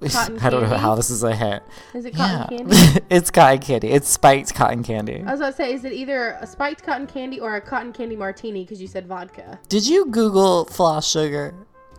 Cotton 0.12 0.38
I 0.38 0.50
don't 0.50 0.68
know 0.68 0.76
how 0.76 0.94
this 0.94 1.08
is 1.08 1.22
a 1.22 1.34
hit. 1.34 1.62
Is 1.94 2.04
it 2.04 2.14
cotton 2.14 2.46
yeah, 2.52 2.58
candy? 2.58 3.06
it's 3.10 3.30
cotton 3.30 3.60
candy. 3.60 3.88
It's 3.88 4.08
spiked 4.08 4.54
cotton 4.54 4.84
candy. 4.84 5.24
I 5.26 5.32
was 5.32 5.40
about 5.40 5.50
to 5.50 5.56
say, 5.56 5.72
is 5.72 5.84
it 5.84 5.92
either 5.92 6.36
a 6.40 6.46
spiked 6.46 6.84
cotton 6.84 7.06
candy 7.06 7.40
or 7.40 7.56
a 7.56 7.60
cotton 7.60 7.92
candy 7.92 8.14
martini? 8.14 8.62
Because 8.64 8.80
you 8.80 8.86
said 8.86 9.08
vodka. 9.08 9.58
Did 9.68 9.88
you 9.88 10.06
Google 10.06 10.66
floss 10.66 11.10
sugar? 11.10 11.54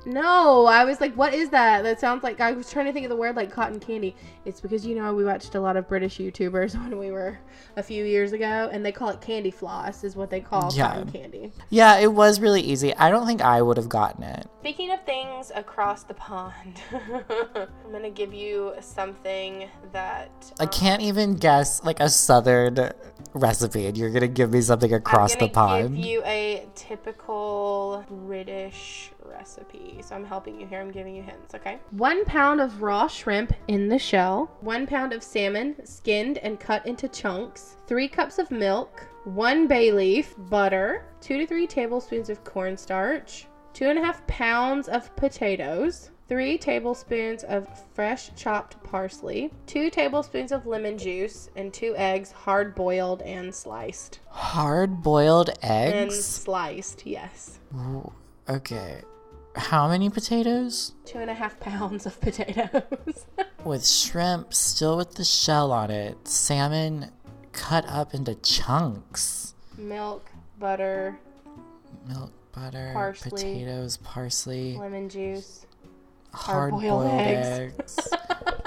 No, 0.10 0.66
I 0.66 0.86
was 0.86 1.00
like, 1.00 1.14
what 1.14 1.36
is 1.36 1.50
that? 1.52 1.84
That 1.84 2.00
sounds 2.00 2.24
like 2.24 2.42
I 2.42 2.52
was 2.52 2.72
trying 2.72 2.88
to 2.88 2.94
think 2.94 3.06
of 3.06 3.10
the 3.12 3.16
word 3.16 3.36
like 3.36 3.52
cotton 3.52 3.80
candy. 3.80 4.16
It's 4.44 4.60
because 4.60 4.84
you 4.84 4.96
know 4.96 5.14
we 5.14 5.24
watched 5.24 5.54
a 5.54 5.60
lot 5.62 5.78
of 5.78 5.88
British 5.88 6.18
YouTubers 6.18 6.74
when 6.84 6.98
we 6.98 7.12
were 7.12 7.38
a 7.78 7.84
few 7.84 8.04
years 8.06 8.34
ago, 8.34 8.70
and 8.72 8.84
they 8.84 8.92
call 8.92 9.10
it 9.10 9.22
candy 9.22 9.52
floss, 9.52 10.04
is 10.04 10.16
what 10.16 10.32
they 10.32 10.40
call 10.42 10.74
Yeah. 10.74 10.88
cotton 10.88 11.12
candy. 11.12 11.52
Yeah, 11.70 12.00
it 12.00 12.12
was 12.12 12.40
really 12.40 12.62
easy. 12.62 12.96
I 12.96 13.12
don't 13.12 13.28
think 13.28 13.42
I 13.42 13.62
would 13.62 13.78
have 13.78 13.88
gotten 13.90 14.24
it. 14.24 14.48
Speaking 14.62 14.92
of 14.92 15.04
things 15.06 15.52
across 15.54 16.04
the 16.04 16.16
pond, 16.16 16.82
I'm 16.92 17.92
gonna 17.92 18.10
give 18.10 18.34
you 18.34 18.74
something 18.82 19.70
that 19.94 20.32
I 20.60 20.64
um, 20.64 20.70
can't 20.70 21.02
even 21.04 21.36
guess 21.36 21.84
like 21.84 22.00
a 22.00 22.10
southern 22.10 22.92
recipe, 23.34 23.86
and 23.86 23.96
you're 23.96 24.10
gonna 24.10 24.28
give 24.28 24.52
me 24.52 24.62
something 24.62 24.92
across 24.94 25.34
I'm 25.34 25.40
the 25.40 25.54
gonna 25.54 25.68
pond. 25.84 25.96
give 25.98 26.06
you 26.06 26.24
a 26.26 26.68
typical 26.76 28.04
British 28.10 29.12
recipe. 29.30 30.00
So 30.02 30.16
I'm 30.16 30.26
helping 30.26 30.60
you 30.60 30.68
here. 30.68 30.82
I'm 30.82 30.92
giving 30.92 31.16
you 31.16 31.22
hints, 31.24 31.56
okay? 31.56 31.80
One 31.92 32.26
pound 32.26 32.60
of 32.62 32.82
raw 32.82 33.08
shrimp 33.08 33.54
in 33.68 33.88
the 33.88 34.00
shell. 34.00 34.52
One 34.62 34.86
pound 34.88 35.14
of 35.14 35.24
salmon 35.24 35.76
skinned 35.86 36.38
and 36.40 36.60
cut 36.60 36.86
into 36.86 37.08
chunks. 37.08 37.78
Three 37.88 38.08
cups 38.08 38.40
of 38.40 38.52
milk. 38.52 39.08
One 39.26 39.68
bay 39.68 39.92
leaf, 39.92 40.34
butter. 40.50 41.06
Two 41.22 41.38
to 41.38 41.48
three 41.48 41.68
tablespoons 41.68 42.30
of 42.30 42.44
cornstarch. 42.44 43.48
Two 43.74 43.86
and 43.90 44.00
a 44.00 44.04
half 44.04 44.26
pounds 44.28 44.88
of 44.88 45.16
potatoes. 45.16 46.12
Three 46.28 46.60
tablespoons 46.60 47.44
of 47.44 47.68
fresh 47.96 48.30
chopped 48.36 48.82
parsley, 48.84 49.52
two 49.66 49.90
tablespoons 49.90 50.52
of 50.52 50.68
lemon 50.68 50.96
juice, 50.96 51.50
and 51.56 51.74
two 51.74 51.96
eggs 51.98 52.32
hard 52.32 52.76
boiled 52.76 53.24
and 53.24 53.54
sliced. 53.54 54.20
Hard 54.28 55.02
boiled 55.02 55.50
eggs? 55.64 55.94
And 55.96 56.12
eggs. 56.12 56.24
sliced, 56.24 57.08
yes. 57.08 57.58
Ooh, 57.76 58.12
Okay. 58.48 59.02
How 59.56 59.88
many 59.90 60.10
potatoes? 60.10 60.94
Two 61.06 61.20
and 61.20 61.30
a 61.30 61.34
half 61.34 61.60
pounds 61.60 62.06
of 62.06 62.20
potatoes. 62.22 63.26
With 63.66 63.86
shrimp 63.86 64.54
still 64.54 64.96
with 64.96 65.16
the 65.16 65.26
shell 65.26 65.72
on 65.74 65.92
it. 65.92 66.28
Salmon 66.28 67.12
cut 67.52 67.86
up 67.90 68.14
into 68.14 68.36
chunks. 68.36 69.54
Milk, 69.78 70.30
butter, 70.58 71.20
Milk, 72.08 72.32
butter, 72.54 72.92
Parsley. 72.94 73.30
potatoes, 73.32 73.98
parsley, 73.98 74.78
lemon 74.78 75.10
juice. 75.10 75.66
hard 76.34 76.72
boiled 76.72 77.08
eggs. 77.08 77.78
eggs. 77.78 78.10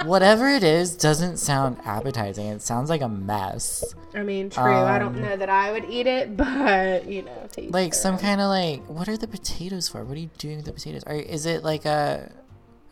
Whatever 0.06 0.48
it 0.48 0.62
is 0.62 0.96
doesn't 0.96 1.36
sound 1.38 1.76
appetizing. 1.84 2.46
It 2.46 2.62
sounds 2.62 2.90
like 2.90 3.00
a 3.02 3.08
mess. 3.08 3.94
I 4.14 4.22
mean, 4.22 4.50
true. 4.50 4.62
I 4.62 4.98
don't 4.98 5.16
Um, 5.16 5.22
know 5.22 5.36
that 5.36 5.48
I 5.48 5.72
would 5.72 5.84
eat 5.88 6.06
it, 6.06 6.36
but 6.44 7.06
you 7.06 7.22
know, 7.22 7.48
Like 7.70 7.94
some 7.94 8.18
kind 8.18 8.40
of 8.40 8.48
like 8.48 8.82
what 8.86 9.08
are 9.08 9.16
the 9.16 9.28
potatoes 9.28 9.88
for? 9.88 10.04
What 10.04 10.16
are 10.16 10.20
you 10.20 10.30
doing 10.38 10.56
with 10.56 10.66
the 10.66 10.72
potatoes? 10.72 11.02
Are 11.04 11.14
is 11.14 11.46
it 11.46 11.62
like 11.64 11.84
a 11.84 12.30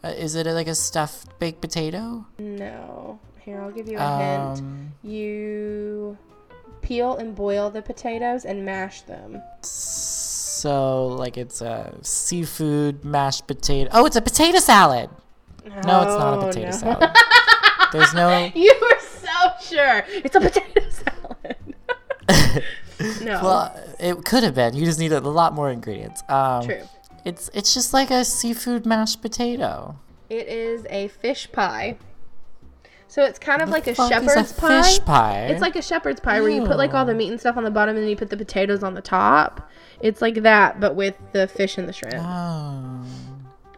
uh, 0.03 0.09
is 0.09 0.35
it 0.35 0.47
like 0.47 0.69
a 0.69 0.75
stuffed 0.75 1.39
baked 1.39 1.61
potato? 1.61 2.25
No. 2.39 3.19
Here, 3.41 3.61
I'll 3.61 3.71
give 3.71 3.89
you 3.89 3.97
a 3.99 4.19
hint. 4.19 4.59
Um, 4.59 4.93
You 5.03 6.17
peel 6.83 7.17
and 7.17 7.35
boil 7.35 7.69
the 7.71 7.83
potatoes 7.83 8.45
and 8.45 8.65
mash 8.65 9.03
them. 9.03 9.43
so 9.63 11.07
like 11.09 11.37
it's 11.39 11.61
a 11.61 11.95
seafood 12.03 13.05
mashed 13.05 13.47
potato. 13.47 13.91
Oh, 13.93 14.07
it's 14.07 14.17
a 14.17 14.21
potato 14.23 14.59
salad. 14.59 15.09
No, 15.65 15.73
it's 15.75 15.85
not 15.85 16.35
a 16.35 16.37
Oh, 16.39 16.47
potato 16.47 16.67
no. 16.67 16.73
salad. 16.73 17.11
There's 17.93 18.15
no. 18.15 18.51
you 18.55 18.75
were 18.81 19.01
so 19.01 19.51
sure. 19.63 20.05
It's 20.09 20.37
a 20.37 20.41
potato 20.41 20.81
salad. 20.91 21.57
no. 23.23 23.41
Well, 23.43 23.81
it 23.99 24.25
could 24.25 24.43
have 24.43 24.55
been. 24.55 24.75
You 24.75 24.85
just 24.85 24.99
needed 24.99 25.23
a 25.25 25.29
lot 25.29 25.53
more 25.55 25.71
ingredients. 25.71 26.23
Um, 26.29 26.65
true. 26.65 26.83
It's 27.25 27.51
it's 27.53 27.75
just 27.75 27.93
like 27.93 28.11
a 28.11 28.25
seafood 28.25 28.87
mashed 28.87 29.21
potato. 29.23 29.97
It 30.29 30.47
is 30.49 30.87
a 30.89 31.09
fish 31.09 31.51
pie. 31.53 31.99
So 33.09 33.25
it's 33.25 33.41
kind 33.41 33.61
of 33.61 33.69
The 33.69 33.73
like 33.73 33.87
a 33.89 33.95
shepherd's 33.97 34.53
pie. 34.53 34.83
Fish 34.83 35.01
pie. 35.05 35.47
It's 35.47 35.61
like 35.61 35.75
a 35.75 35.83
shepherd's 35.83 36.21
pie 36.21 36.41
where 36.41 36.49
you 36.51 36.65
put 36.65 36.77
like 36.79 36.95
all 36.95 37.05
the 37.05 37.15
meat 37.15 37.29
and 37.31 37.41
stuff 37.41 37.57
on 37.57 37.65
the 37.65 37.71
bottom 37.71 37.97
and 37.97 38.05
then 38.05 38.09
you 38.09 38.17
put 38.17 38.31
the 38.31 38.37
potatoes 38.37 38.85
on 38.85 38.95
the 38.95 39.03
top. 39.03 39.69
It's 40.01 40.23
like 40.23 40.37
that, 40.43 40.79
but 40.79 40.95
with 40.95 41.17
the 41.33 41.49
fish 41.49 41.77
and 41.77 41.89
the 41.89 41.93
shrimp. 41.93 42.15
Oh. 42.19 43.03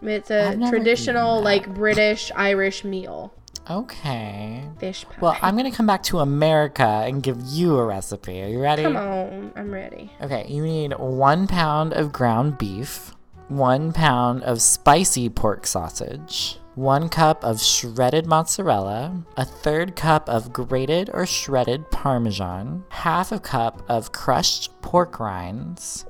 It's 0.02 0.30
a 0.30 0.56
traditional, 0.68 1.40
like 1.40 1.73
British 1.75 2.30
Irish 2.35 2.85
meal. 2.85 3.32
Okay. 3.71 4.68
Fish 4.78 5.04
pie. 5.04 5.16
Well, 5.21 5.37
I'm 5.40 5.56
gonna 5.56 5.71
come 5.71 5.87
back 5.87 6.02
to 6.04 6.18
America 6.18 6.82
and 7.06 7.23
give 7.23 7.40
you 7.47 7.76
a 7.78 7.85
recipe. 7.87 8.42
Are 8.42 8.49
you 8.49 8.61
ready? 8.61 8.82
Come 8.82 8.97
on, 8.97 9.52
I'm 9.54 9.71
ready. 9.71 10.11
Okay, 10.21 10.47
you 10.49 10.64
need 10.64 10.92
one 10.99 11.47
pound 11.47 11.92
of 11.92 12.12
ground 12.12 12.59
beef, 12.59 13.14
one 13.49 13.92
pound 13.92 14.42
of 14.42 14.61
spicy 14.61 15.28
pork 15.28 15.66
sausage, 15.66 16.59
one 16.75 17.09
cup 17.09 17.44
of 17.44 17.61
shredded 17.62 18.26
mozzarella, 18.26 19.23
a 19.37 19.44
third 19.44 19.94
cup 19.94 20.28
of 20.28 20.52
grated 20.52 21.09
or 21.12 21.25
shredded 21.25 21.88
parmesan, 21.92 22.82
half 22.88 23.30
a 23.30 23.38
cup 23.38 23.82
of 23.88 24.11
crushed 24.11 24.73
pork 24.82 25.21
rinds, 25.21 26.04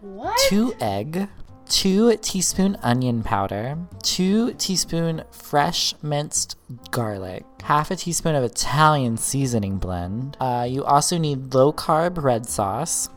What? 0.00 0.36
two 0.48 0.74
egg, 0.80 1.28
two 1.68 2.16
teaspoon 2.18 2.76
onion 2.82 3.22
powder, 3.22 3.76
two 4.02 4.52
teaspoon 4.54 5.22
fresh 5.30 5.94
minced 6.02 6.56
garlic, 6.90 7.44
half 7.62 7.90
a 7.90 7.96
teaspoon 7.96 8.34
of 8.34 8.44
Italian 8.44 9.16
seasoning 9.16 9.78
blend. 9.78 10.36
Uh, 10.40 10.66
you 10.68 10.84
also 10.84 11.18
need 11.18 11.54
low 11.54 11.72
carb 11.72 12.22
red 12.22 12.46
sauce, 12.46 13.08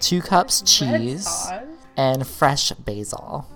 two 0.00 0.20
cups 0.20 0.62
cheese, 0.62 1.28
and 1.96 2.26
fresh 2.26 2.70
basil. 2.72 3.46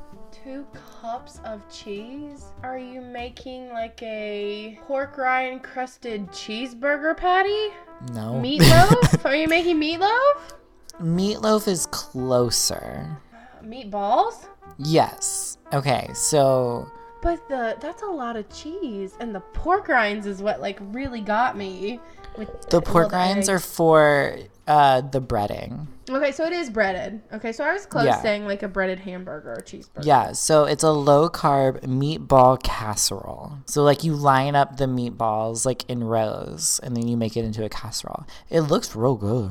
Two 0.45 0.67
cups 1.01 1.41
of 1.45 1.63
cheese? 1.71 2.45
Are 2.63 2.79
you 2.79 3.01
making 3.01 3.69
like 3.71 4.03
a 4.03 4.79
pork 4.87 5.19
rind 5.19 5.63
crusted 5.63 6.29
cheeseburger 6.29 7.17
patty? 7.17 7.69
No. 8.13 8.41
Meatloaf? 8.43 9.25
Are 9.25 9.35
you 9.37 9.49
making 9.49 9.81
meatloaf? 9.81 10.55
Meatloaf 11.01 11.69
is 11.69 11.87
closer. 11.87 13.19
Meatballs? 13.65 14.47
Yes. 14.79 15.59
Okay, 15.73 16.09
so 16.15 16.87
But 17.23 17.47
the 17.49 17.77
that's 17.81 18.03
a 18.03 18.07
lot 18.07 18.37
of 18.37 18.49
cheese, 18.49 19.15
and 19.21 19.35
the 19.35 19.41
pork 19.41 19.89
rinds 19.89 20.27
is 20.27 20.41
what 20.43 20.61
like 20.61 20.79
really 20.93 21.21
got 21.21 21.57
me. 21.57 22.01
With 22.39 22.69
the 22.71 22.81
pork 22.81 23.11
rinds 23.13 23.49
are 23.49 23.59
for 23.59 24.37
uh, 24.69 25.01
the 25.01 25.21
breading. 25.21 25.89
okay. 26.09 26.31
So 26.31 26.45
it 26.47 26.53
is 26.53 26.71
breaded. 26.71 27.21
Okay, 27.33 27.51
so 27.51 27.65
I 27.65 27.73
was 27.73 27.87
close 27.87 28.05
Yeah. 28.07 28.23
saying 28.23 28.47
like 28.47 28.63
a 28.63 28.69
breaded 28.69 29.01
hamburger 29.01 29.53
or 29.53 29.57
cheeseburger. 29.63 30.05
Yeah, 30.05 30.31
so 30.33 30.65
it's 30.65 30.85
a 30.85 30.93
low 30.93 31.29
carb 31.29 31.81
meatball 31.81 32.63
casserole. 32.63 33.59
So 33.67 33.83
like 33.83 34.05
you 34.05 34.15
line 34.15 34.55
up 34.55 34.77
the 34.77 34.87
meatballs 34.87 35.67
like 35.67 35.85
in 35.91 36.05
rows 36.05 36.79
and 36.85 36.97
then 36.97 37.09
you 37.09 37.17
make 37.17 37.37
it 37.37 37.45
into 37.45 37.65
a 37.65 37.69
casserole. 37.69 38.25
It 38.49 38.61
looks 38.61 38.95
real 38.95 39.17
good. 39.17 39.51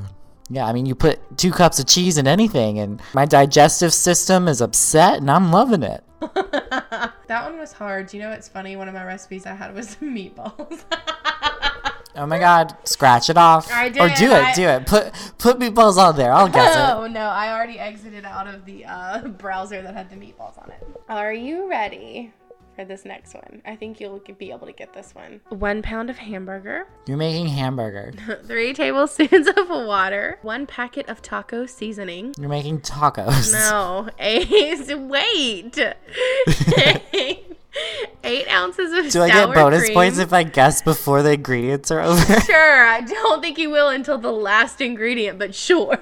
Yeah, 0.50 0.66
I 0.66 0.74
mean 0.74 0.86
you 0.86 0.96
put 0.96 1.20
two 1.38 1.52
cups 1.52 1.80
of 1.80 1.86
cheese 1.88 2.18
in 2.18 2.28
anything 2.28 2.80
and 2.80 3.02
my 3.14 3.26
digestive 3.26 3.94
system 3.94 4.48
is 4.48 4.62
upset 4.62 5.18
and 5.20 5.30
I'm 5.30 5.52
loving 5.52 5.84
it. 5.84 6.04
that 6.22 7.14
one 7.46 7.58
was 7.60 7.72
hard. 7.74 8.08
Do 8.08 8.18
you 8.18 8.24
know 8.24 8.30
what's 8.32 8.48
funny? 8.50 8.76
One 8.76 8.88
of 8.88 8.94
my 8.94 9.04
recipes 9.06 9.46
I 9.46 9.54
had 9.54 9.74
was 9.76 9.96
meatballs. 10.02 10.84
Oh 12.16 12.26
my 12.26 12.40
god, 12.40 12.76
scratch 12.84 13.30
it 13.30 13.38
off. 13.38 13.72
I 13.72 13.88
Or 13.88 14.10
did, 14.10 14.18
do 14.18 14.32
it, 14.32 14.44
I- 14.44 14.54
do 14.54 14.68
it. 14.68 14.86
Put 14.88 15.14
put 15.38 15.60
meatballs 15.60 15.98
on 15.98 16.18
there. 16.18 16.34
I'll 16.34 16.50
guess 16.50 16.76
it. 16.76 16.94
oh 16.96 17.08
no, 17.08 17.22
I 17.22 17.54
already 17.54 17.80
exited 17.80 18.26
out 18.26 18.48
of 18.48 18.66
the 18.66 18.86
uh, 18.86 19.28
browser 19.28 19.82
that 19.82 19.94
had 19.94 20.10
the 20.10 20.16
meatballs 20.16 20.62
on 20.62 20.72
it. 20.72 21.02
Are 21.08 21.32
you 21.32 21.70
ready 21.70 22.34
for 22.80 22.86
this 22.86 23.04
next 23.04 23.34
one? 23.34 23.62
I 23.66 23.76
think 23.76 24.00
you'll 24.00 24.22
be 24.38 24.52
able 24.52 24.66
to 24.66 24.72
get 24.72 24.94
this 24.94 25.14
one. 25.14 25.42
One 25.50 25.82
pound 25.82 26.10
of 26.10 26.18
hamburger, 26.18 26.88
You're 27.08 27.18
making 27.18 27.48
hamburger. 27.48 28.14
three 28.46 28.74
tablespoons 28.74 29.48
of 29.58 29.68
water, 29.70 30.40
one 30.44 30.66
packet 30.66 31.10
of 31.10 31.22
taco 31.22 31.66
seasoning. 31.66 32.34
You're 32.40 32.48
making 32.48 32.80
tacos. 32.80 33.52
No, 33.52 34.08
eight. 34.20 34.98
Wait. 34.98 35.78
Eight 38.24 38.48
ounces 38.50 38.92
of 38.94 39.06
Do 39.06 39.12
sour 39.12 39.24
I 39.24 39.28
get 39.28 39.54
bonus 39.54 39.84
cream. 39.84 39.94
points 39.94 40.18
if 40.18 40.34
I 40.34 40.44
guess 40.44 40.82
before 40.82 41.22
the 41.22 41.34
ingredients 41.34 41.92
are 41.92 42.02
over? 42.02 42.40
Sure, 42.42 42.86
I 42.88 43.02
don't 43.02 43.42
think 43.42 43.58
you 43.58 43.70
will 43.70 43.90
until 43.90 44.18
the 44.18 44.32
last 44.32 44.82
ingredient, 44.82 45.38
but 45.38 45.54
sure. 45.54 45.98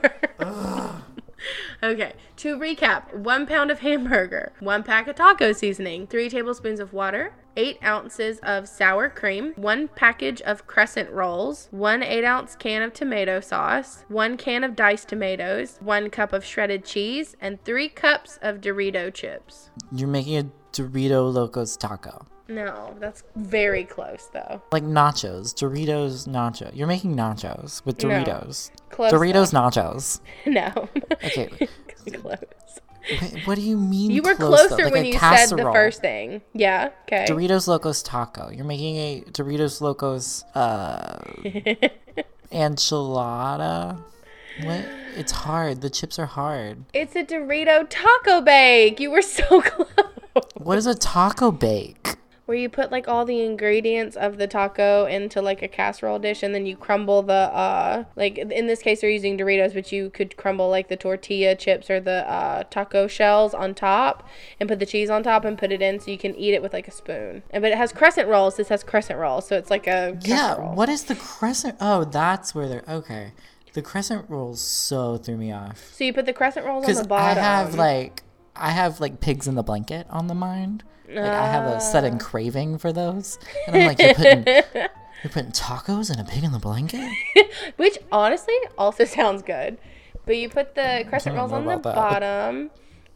Okay, 1.83 2.13
to 2.37 2.57
recap 2.57 3.13
one 3.13 3.45
pound 3.45 3.71
of 3.71 3.79
hamburger, 3.79 4.53
one 4.59 4.83
pack 4.83 5.07
of 5.07 5.15
taco 5.15 5.51
seasoning, 5.51 6.07
three 6.07 6.29
tablespoons 6.29 6.79
of 6.79 6.93
water, 6.93 7.33
eight 7.55 7.79
ounces 7.83 8.39
of 8.43 8.67
sour 8.67 9.09
cream, 9.09 9.53
one 9.55 9.87
package 9.87 10.41
of 10.41 10.67
crescent 10.67 11.09
rolls, 11.09 11.67
one 11.71 12.03
eight 12.03 12.23
ounce 12.23 12.55
can 12.55 12.81
of 12.81 12.93
tomato 12.93 13.39
sauce, 13.39 14.05
one 14.07 14.37
can 14.37 14.63
of 14.63 14.75
diced 14.75 15.09
tomatoes, 15.09 15.77
one 15.81 16.09
cup 16.09 16.33
of 16.33 16.45
shredded 16.45 16.85
cheese, 16.85 17.35
and 17.41 17.63
three 17.63 17.89
cups 17.89 18.37
of 18.41 18.61
Dorito 18.61 19.13
chips. 19.13 19.71
You're 19.91 20.07
making 20.07 20.37
a 20.37 20.51
Dorito 20.71 21.33
Locos 21.33 21.75
taco. 21.75 22.27
No, 22.49 22.95
that's 22.99 23.23
very 23.35 23.83
close 23.83 24.29
though. 24.33 24.61
Like 24.71 24.83
nachos. 24.83 25.53
Doritos 25.53 26.27
nacho. 26.27 26.73
You're 26.75 26.87
making 26.87 27.15
nachos 27.15 27.83
with 27.85 28.01
No. 28.03 28.09
Doritos. 28.09 28.71
Close. 28.89 29.11
Doritos 29.11 29.51
nachos. 29.53 30.19
No. 30.45 30.87
Okay. 31.25 31.49
close. 32.13 32.37
Wait, 33.21 33.47
what 33.47 33.55
do 33.55 33.61
you 33.61 33.77
mean? 33.77 34.11
You 34.11 34.21
were 34.21 34.35
close, 34.35 34.67
closer? 34.67 34.85
Like 34.85 34.93
when 34.93 35.05
you 35.05 35.17
said 35.17 35.47
the 35.49 35.63
first 35.71 36.01
thing. 36.01 36.41
Yeah. 36.53 36.89
Okay. 37.03 37.25
Doritos 37.27 37.67
Locos 37.67 38.01
taco. 38.03 38.49
You're 38.49 38.65
making 38.65 38.95
a 38.97 39.21
Doritos 39.31 39.79
Locos 39.81 40.43
uh 40.55 41.19
enchilada. 42.51 43.97
What? 44.63 44.85
It's 45.15 45.31
hard. 45.31 45.81
The 45.81 45.89
chips 45.89 46.17
are 46.19 46.25
hard. 46.25 46.85
it's 46.93 47.15
a 47.15 47.23
Dorito 47.23 47.85
taco 47.89 48.41
bake. 48.41 48.99
You 48.99 49.11
were 49.11 49.21
so 49.21 49.61
close. 49.61 49.87
What 50.55 50.77
is 50.77 50.85
a 50.85 50.95
taco 50.95 51.51
bake? 51.51 52.15
Where 52.47 52.57
you 52.57 52.69
put 52.69 52.91
like 52.91 53.07
all 53.07 53.25
the 53.25 53.41
ingredients 53.41 54.15
of 54.15 54.37
the 54.37 54.47
taco 54.47 55.05
into 55.05 55.41
like 55.41 55.61
a 55.61 55.67
casserole 55.67 56.17
dish 56.17 56.41
and 56.43 56.55
then 56.55 56.65
you 56.65 56.75
crumble 56.77 57.21
the 57.21 57.33
uh 57.33 58.05
like 58.15 58.37
in 58.37 58.67
this 58.67 58.81
case 58.81 59.01
they're 59.01 59.09
using 59.09 59.37
Doritos 59.37 59.73
but 59.73 59.91
you 59.91 60.09
could 60.09 60.37
crumble 60.37 60.69
like 60.69 60.87
the 60.87 60.95
tortilla 60.97 61.55
chips 61.55 61.89
or 61.89 61.99
the 61.99 62.27
uh 62.31 62.63
taco 62.69 63.05
shells 63.05 63.53
on 63.53 63.75
top 63.75 64.27
and 64.59 64.69
put 64.69 64.79
the 64.79 64.85
cheese 64.85 65.09
on 65.09 65.23
top 65.23 65.43
and 65.43 65.57
put 65.57 65.71
it 65.73 65.81
in 65.81 65.99
so 65.99 66.09
you 66.09 66.17
can 66.17 66.33
eat 66.35 66.53
it 66.53 66.61
with 66.61 66.71
like 66.73 66.87
a 66.87 66.91
spoon. 66.91 67.43
And 67.51 67.61
but 67.61 67.71
it 67.73 67.77
has 67.77 67.91
crescent 67.91 68.27
rolls. 68.29 68.55
This 68.55 68.69
has 68.69 68.81
crescent 68.83 69.19
rolls, 69.19 69.45
so 69.47 69.57
it's 69.57 69.69
like 69.69 69.85
a 69.85 70.17
Yeah, 70.21 70.55
casserole. 70.55 70.73
what 70.75 70.87
is 70.89 71.03
the 71.03 71.15
crescent? 71.15 71.75
Oh, 71.81 72.05
that's 72.05 72.55
where 72.55 72.67
they're 72.69 72.85
okay. 72.87 73.33
The 73.73 73.81
crescent 73.81 74.29
rolls 74.29 74.61
so 74.61 75.17
threw 75.17 75.35
me 75.37 75.51
off 75.51 75.93
So 75.93 76.05
you 76.05 76.13
put 76.13 76.25
the 76.25 76.33
crescent 76.33 76.65
rolls 76.65 76.85
on 76.87 76.93
the 76.95 77.01
I 77.01 77.03
bottom. 77.03 77.43
have 77.43 77.75
like 77.75 78.23
I 78.59 78.71
have 78.71 78.99
like 78.99 79.19
pigs 79.19 79.47
in 79.47 79.55
the 79.55 79.63
blanket 79.63 80.07
on 80.09 80.27
the 80.27 80.35
mind. 80.35 80.83
Like 81.09 81.17
I 81.19 81.47
have 81.47 81.63
a 81.65 81.75
Ah. 81.75 81.79
sudden 81.79 82.19
craving 82.19 82.77
for 82.79 82.91
those, 82.91 83.39
and 83.65 83.75
I'm 83.77 83.87
like, 83.87 83.99
you're 83.99 84.13
putting 84.13 84.45
you're 85.23 85.31
putting 85.31 85.51
tacos 85.51 86.09
and 86.11 86.19
a 86.19 86.23
pig 86.25 86.43
in 86.43 86.51
the 86.51 86.59
blanket. 86.59 87.09
Which 87.77 87.97
honestly 88.11 88.55
also 88.77 89.05
sounds 89.19 89.41
good. 89.41 89.77
But 90.25 90.35
you 90.37 90.49
put 90.49 90.75
the 90.75 91.05
crescent 91.07 91.35
rolls 91.37 91.53
on 91.53 91.63
the 91.63 91.75
that. 91.77 91.81
bottom, 91.83 92.69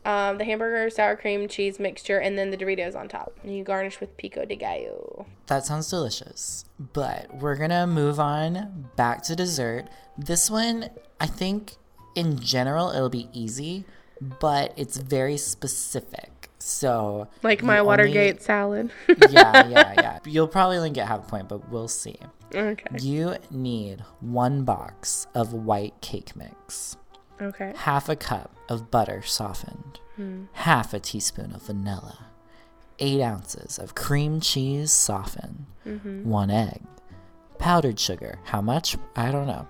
um, 0.06 0.38
the 0.38 0.46
hamburger, 0.46 0.90
sour 0.90 1.18
cream, 1.18 1.50
cheese 1.50 1.78
mixture, 1.78 2.18
and 2.20 2.38
then 2.38 2.50
the 2.50 2.56
Doritos 2.58 2.96
on 2.96 3.10
top. 3.10 3.38
And 3.44 3.54
you 3.54 3.66
garnish 3.66 4.00
with 4.00 4.16
pico 4.16 4.46
de 4.46 4.56
gallo. 4.56 5.26
That 5.48 5.66
sounds 5.66 5.90
delicious. 5.90 6.64
But 6.80 7.36
we're 7.36 7.58
gonna 7.58 7.86
move 7.86 8.18
on 8.22 8.90
back 8.96 9.24
to 9.24 9.36
dessert. 9.36 9.90
This 10.18 10.50
one, 10.50 10.90
I 11.20 11.28
think, 11.28 11.76
in 12.16 12.40
general, 12.40 12.92
it'll 12.92 13.10
be 13.10 13.28
easy, 13.34 13.84
but 14.40 14.74
it's 14.78 14.98
very 14.98 15.38
specific. 15.38 16.50
So 16.60 17.28
Like 17.42 17.64
my 17.64 17.80
only- 17.80 17.88
Watergate 17.88 18.42
salad. 18.44 18.92
yeah, 19.30 19.68
yeah, 19.68 19.94
yeah. 19.98 20.20
You'll 20.26 20.48
probably 20.48 20.78
only 20.78 20.92
get 20.92 21.08
half 21.08 21.20
a 21.26 21.30
point, 21.30 21.50
but 21.50 21.70
we'll 21.70 21.88
see. 21.88 22.18
okay. 22.54 22.86
You 23.00 23.36
need 23.50 24.02
one 24.20 24.64
box 24.64 25.26
of 25.34 25.54
white 25.54 26.00
cake 26.02 26.36
mix, 26.36 26.98
Okay. 27.42 27.74
half 27.76 28.10
a 28.10 28.16
cup 28.16 28.56
of 28.70 28.92
butter 28.92 29.24
softened, 29.24 30.00
hmm. 30.18 30.44
half 30.54 30.94
a 30.94 31.00
teaspoon 31.00 31.52
of 31.56 31.64
vanilla, 31.64 32.28
eight 33.00 33.22
ounces 33.22 33.80
of 33.80 33.96
cream 33.96 34.40
cheese 34.40 34.92
softened, 34.92 35.66
mm-hmm. 35.88 36.30
one 36.30 36.52
egg, 36.52 36.82
powdered 37.58 38.00
sugar. 38.00 38.38
How 38.44 38.62
much? 38.62 38.98
I 39.16 39.32
don't 39.32 39.48
know. 39.48 39.66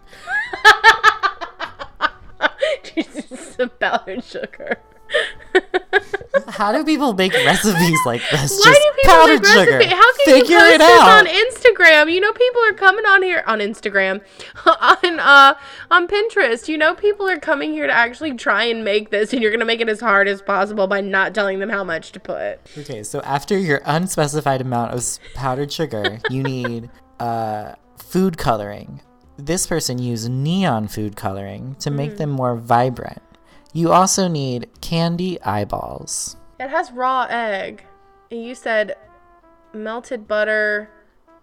Some 3.58 3.70
powdered 3.80 4.24
sugar. 4.24 4.78
How 6.48 6.72
do 6.72 6.84
people 6.86 7.14
make 7.14 7.34
recipes 7.46 8.00
like 8.06 8.22
this? 8.32 8.58
Why 8.60 8.72
Just 8.72 8.82
do 8.82 8.92
people 8.96 9.14
powdered 9.14 9.42
make 9.42 9.52
sugar. 9.52 9.96
How 9.96 10.14
can 10.16 10.26
Figure 10.26 10.56
you 10.56 10.60
post 10.60 10.74
it 10.76 10.78
this 10.80 11.02
out. 11.02 11.20
on 11.20 11.26
Instagram? 11.28 12.14
You 12.14 12.22
know, 12.22 12.32
people 12.32 12.62
are 12.64 12.74
coming 12.74 13.06
on 13.06 13.22
here 13.24 13.44
on 13.46 13.60
Instagram, 13.60 14.22
on 14.66 15.20
uh, 15.20 15.56
on 15.90 16.08
Pinterest. 16.08 16.68
You 16.70 16.78
know, 16.78 16.96
people 16.96 17.28
are 17.28 17.40
coming 17.40 17.74
here 17.74 17.88
to 17.88 17.94
actually 17.94 18.34
try 18.36 18.64
and 18.66 18.84
make 18.86 19.12
this, 19.12 19.34
and 19.34 19.42
you're 19.42 19.52
gonna 19.52 19.66
make 19.66 19.82
it 19.82 19.90
as 19.90 20.00
hard 20.00 20.28
as 20.28 20.42
possible 20.42 20.88
by 20.88 21.02
not 21.02 21.36
telling 21.36 21.60
them 21.60 21.70
how 21.70 21.84
much 21.84 22.12
to 22.14 22.20
put. 22.20 22.60
Okay, 22.78 23.04
so 23.04 23.20
after 23.22 23.58
your 23.58 23.82
unspecified 23.86 24.62
amount 24.62 24.94
of 24.94 25.06
powdered 25.34 25.72
sugar, 25.74 26.20
you 26.30 26.44
need 26.44 26.90
uh, 27.20 27.74
food 27.98 28.38
coloring. 28.38 29.02
This 29.44 29.66
person 29.66 29.98
used 29.98 30.30
neon 30.30 30.88
food 30.88 31.16
coloring 31.16 31.76
to 31.80 31.90
make 31.90 32.12
mm. 32.12 32.18
them 32.18 32.30
more 32.30 32.56
vibrant. 32.56 33.24
You 33.74 33.92
also 33.92 34.28
need 34.28 34.70
candy 34.82 35.42
eyeballs. 35.42 36.38
It 36.60 36.70
has 36.70 36.92
raw 36.92 37.26
egg. 37.28 37.84
You 38.30 38.54
said 38.54 38.96
melted 39.74 40.28
butter, 40.28 40.92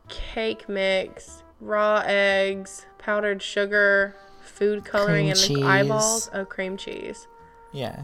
cake 0.09 0.69
mix, 0.69 1.43
raw 1.61 2.05
eggs, 2.07 2.87
powdered 2.99 3.43
sugar, 3.43 4.15
food 4.43 4.85
coloring, 4.85 5.27
Cream 5.27 5.31
and 5.31 5.39
cheese. 5.41 5.65
eyeballs. 5.65 6.31
Oh, 6.33 6.45
cream 6.45 6.77
cheese. 6.77 7.27
Yeah. 7.73 8.03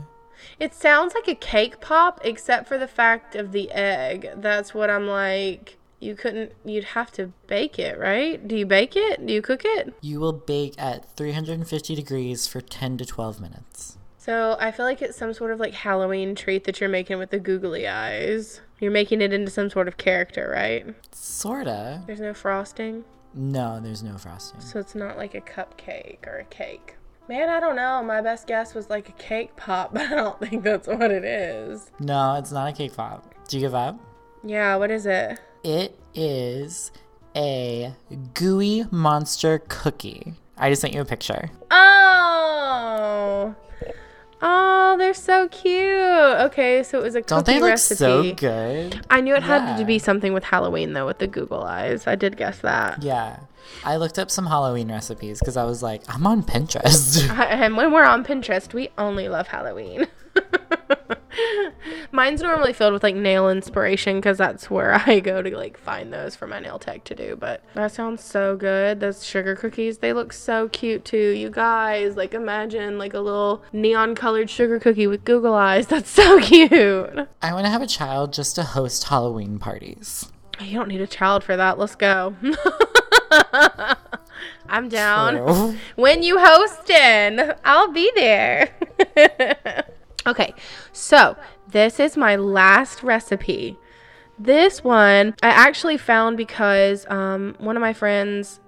It 0.59 0.75
sounds 0.75 1.15
like 1.15 1.29
a 1.29 1.37
cake 1.37 1.81
pop, 1.81 2.21
except 2.25 2.67
for 2.67 2.79
the 2.79 2.89
fact 2.89 3.37
of 3.37 3.53
the 3.53 3.71
egg. 3.71 4.29
That's 4.39 4.75
what 4.75 4.91
I'm 4.91 5.07
like. 5.07 5.79
You 6.05 6.15
couldn't. 6.15 6.53
You'd 6.65 6.85
have 6.85 7.11
to 7.13 7.33
bake 7.47 7.79
it, 7.79 7.99
right? 7.99 8.47
Do 8.47 8.57
you 8.57 8.67
bake 8.67 8.95
it? 8.95 9.25
Do 9.27 9.33
you 9.33 9.41
cook 9.43 9.63
it? 9.65 9.95
You 10.03 10.21
will 10.21 10.33
bake 10.35 10.75
at 10.79 11.17
350 11.17 11.95
degrees 11.95 12.47
for 12.47 12.61
10 12.61 12.99
to 12.99 13.07
12 13.07 13.41
minutes. 13.41 13.97
So 14.19 14.57
I 14.61 14.71
feel 14.71 14.87
like 14.87 15.03
it's 15.03 15.17
some 15.17 15.33
sort 15.35 15.51
of 15.51 15.61
like 15.61 15.75
Halloween 15.75 16.35
treat 16.35 16.65
that 16.65 16.81
you're 16.81 16.89
making 16.89 17.19
with 17.19 17.31
the 17.31 17.39
googly 17.39 17.87
eyes. 17.89 18.61
You're 18.81 18.91
making 18.91 19.23
it 19.23 19.33
into 19.33 19.51
some 19.51 19.71
sort 19.71 19.89
of 19.89 19.97
character, 19.97 20.51
right? 20.55 20.95
Sorta. 21.13 22.03
There's 22.07 22.21
no 22.21 22.35
frosting, 22.35 23.05
No, 23.35 23.81
there's 23.81 24.03
no 24.03 24.17
frosting. 24.19 24.61
so 24.61 24.79
it's 24.79 24.95
not 24.95 25.17
like 25.17 25.35
a 25.35 25.41
cupcake 25.41 26.27
or 26.27 26.39
a 26.39 26.45
cake. 26.45 26.97
Man, 27.29 27.49
I 27.49 27.61
don't 27.61 27.77
know. 27.77 28.03
My 28.03 28.21
best 28.21 28.47
guess 28.47 28.75
was 28.75 28.91
like 28.91 29.09
a 29.09 29.13
cake 29.13 29.57
pop, 29.57 29.93
but 29.95 30.03
I 30.03 30.15
don't 30.15 30.39
think 30.41 30.63
that's 30.65 30.87
what 30.87 31.11
it 31.11 31.25
is. 31.25 31.91
No, 32.01 32.35
it's 32.37 32.53
not 32.53 32.69
a 32.69 32.73
cake 32.73 32.95
pop. 32.95 33.35
Do 33.49 33.57
you 33.57 33.63
give 33.63 33.75
up? 33.75 33.99
Yeah, 34.43 34.77
what 34.77 34.91
is 34.91 35.07
it? 35.07 35.39
It 35.65 35.99
is 36.15 36.93
a 37.35 37.95
gooey 38.35 38.85
monster 38.91 39.63
cookie. 39.69 40.35
I 40.57 40.69
just 40.71 40.83
sent 40.83 40.95
you 40.95 41.01
a 41.01 41.05
picture. 41.05 41.51
Oh. 41.71 43.55
Oh, 44.47 44.97
they're 44.99 45.15
so 45.15 45.49
cute. 45.49 45.81
Okay, 45.83 46.83
so 46.83 46.99
it 47.01 47.03
was 47.03 47.15
a 47.15 47.23
cookie 47.23 47.29
Don't 47.35 47.47
they 47.47 47.61
look 47.61 47.71
recipe. 47.71 47.97
so 47.97 48.35
good? 48.35 49.05
I 49.09 49.21
knew 49.23 49.35
it 49.35 49.43
had 49.43 49.79
to 49.79 49.85
be 49.87 49.99
something 49.99 50.35
with 50.35 50.45
Halloween 50.45 50.93
though, 50.93 51.07
with 51.07 51.19
the 51.19 51.27
Google 51.27 51.63
eyes. 51.65 52.07
I 52.07 52.15
did 52.15 52.37
guess 52.37 52.59
that. 52.59 53.03
Yeah. 53.03 53.41
I 53.85 53.97
looked 53.97 54.19
up 54.19 54.31
some 54.31 54.47
Halloween 54.47 54.91
recipes 54.93 55.39
because 55.39 55.57
I 55.57 55.65
was 55.65 55.83
like, 55.83 56.03
I'm 56.09 56.27
on 56.27 56.43
Pinterest. 56.43 57.27
And 57.65 57.77
when 57.79 57.91
we're 57.93 58.05
on 58.05 58.23
Pinterest, 58.25 58.75
we 58.75 58.91
only 58.99 59.29
love 59.31 59.49
Halloween. 59.49 60.07
Mine's 62.13 62.43
normally 62.43 62.73
filled 62.73 62.93
with 62.93 63.03
like 63.03 63.15
nail 63.15 63.49
inspiration 63.51 64.17
because 64.17 64.39
that's 64.39 64.71
where 64.71 64.95
I 65.07 65.21
go 65.21 65.43
to 65.43 65.57
like 65.57 65.77
find 65.79 66.13
those 66.13 66.37
for 66.37 66.47
my 66.47 66.61
nail 66.61 66.79
tech 66.79 67.05
to 67.05 67.15
do. 67.15 67.37
But 67.37 67.63
that 67.75 67.93
sounds 67.93 68.23
so 68.23 68.57
good. 68.57 69.01
Those 69.01 69.25
sugar 69.25 69.55
cookies, 69.57 69.99
they 69.99 70.13
look 70.13 70.33
so 70.33 70.69
cute 70.69 71.05
too. 71.05 71.31
You 71.31 71.51
guys, 71.51 72.17
like 72.17 72.35
imagine 72.35 72.99
like 72.99 73.15
a 73.15 73.21
little 73.21 73.63
neon 73.73 74.15
colored 74.15 74.51
sugar 74.51 74.79
cookie 74.79 75.07
with 75.07 75.25
Google 75.25 75.55
eyes. 75.55 75.87
That's 75.95 76.11
so 76.11 76.41
cute. 76.41 77.29
I 77.43 77.53
want 77.53 77.67
to 77.67 77.71
have 77.71 77.83
a 77.83 77.87
child 77.87 78.33
just 78.33 78.55
to 78.57 78.63
host 78.63 79.05
Halloween 79.05 79.59
parties. 79.59 80.31
You 80.61 80.79
don't 80.79 80.89
need 80.89 81.01
a 81.01 81.07
child 81.07 81.43
for 81.43 81.57
that. 81.57 81.79
Let's 81.79 81.97
go. 81.97 82.35
I'm 84.69 84.89
down. 84.89 85.37
True. 85.37 85.77
when 85.97 86.23
you 86.23 86.39
hosting 86.39 87.41
i'll 87.65 87.91
be 87.93 88.11
there 88.15 88.71
okay 90.27 90.55
so 90.93 91.37
this 91.69 91.99
is 91.99 92.17
my 92.17 92.37
last 92.37 93.03
recipe. 93.03 93.79
This 94.39 94.83
one 94.83 95.35
i 95.43 95.49
actually 95.49 95.97
found 95.97 96.37
because 96.37 97.07
um, 97.09 97.55
one 97.59 97.77
of 97.77 97.81
my 97.81 97.93
friends 97.93 98.61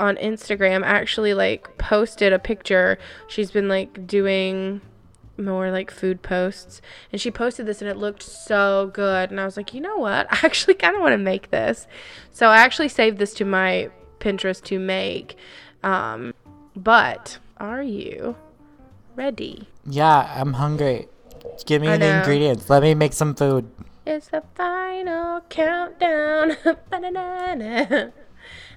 on 0.00 0.16
instagram 0.16 0.82
actually 0.84 1.32
like 1.32 1.78
posted 1.78 2.32
a 2.32 2.38
picture. 2.38 2.98
She's 3.28 3.50
been 3.50 3.68
like 3.68 4.06
doing 4.06 4.80
more 5.38 5.70
like 5.70 5.90
food 5.90 6.22
posts 6.22 6.82
and 7.10 7.20
she 7.20 7.30
posted 7.30 7.66
this 7.66 7.80
and 7.80 7.90
it 7.90 7.96
looked 7.96 8.22
so 8.22 8.90
good 8.92 9.30
and 9.30 9.40
i 9.40 9.44
was 9.44 9.56
like 9.56 9.72
you 9.72 9.80
know 9.80 9.96
what? 9.96 10.26
I 10.30 10.40
actually 10.42 10.74
kind 10.74 10.96
of 10.96 11.00
want 11.02 11.12
to 11.12 11.18
make 11.18 11.50
this. 11.50 11.86
So 12.32 12.48
i 12.48 12.58
actually 12.58 12.88
saved 12.88 13.18
this 13.18 13.32
to 13.34 13.44
my 13.44 13.90
pinterest 14.18 14.64
to 14.64 14.78
make. 14.78 15.36
Um, 15.82 16.34
but 16.74 17.38
are 17.58 17.82
you 17.82 18.36
ready 19.16 19.68
Yeah, 19.86 20.32
I'm 20.40 20.54
hungry. 20.54 21.08
Give 21.66 21.82
me 21.82 21.88
I 21.88 21.96
the 21.98 22.06
know. 22.06 22.18
ingredients. 22.18 22.70
Let 22.70 22.82
me 22.82 22.94
make 22.94 23.12
some 23.12 23.34
food. 23.34 23.70
it's 24.06 24.28
the 24.28 24.42
final 24.54 25.40
countdown 25.48 26.56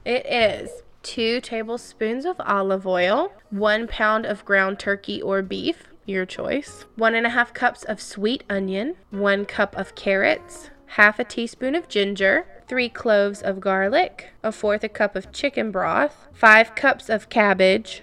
it 0.05 0.25
is 0.25 0.69
two 1.03 1.39
tablespoons 1.41 2.25
of 2.25 2.35
olive 2.41 2.85
oil 2.87 3.31
one 3.49 3.87
pound 3.87 4.25
of 4.25 4.43
ground 4.45 4.79
turkey 4.79 5.21
or 5.21 5.41
beef 5.41 5.87
your 6.05 6.25
choice 6.25 6.85
one 6.95 7.15
and 7.15 7.25
a 7.25 7.29
half 7.29 7.53
cups 7.53 7.83
of 7.83 8.01
sweet 8.01 8.43
onion 8.49 8.95
one 9.11 9.45
cup 9.45 9.75
of 9.77 9.95
carrots 9.95 10.69
half 10.87 11.19
a 11.19 11.23
teaspoon 11.23 11.75
of 11.75 11.87
ginger 11.87 12.45
three 12.67 12.89
cloves 12.89 13.41
of 13.41 13.59
garlic 13.59 14.29
a 14.43 14.51
fourth 14.51 14.83
a 14.83 14.89
cup 14.89 15.15
of 15.15 15.31
chicken 15.31 15.71
broth 15.71 16.27
five 16.33 16.73
cups 16.75 17.09
of 17.09 17.29
cabbage 17.29 18.01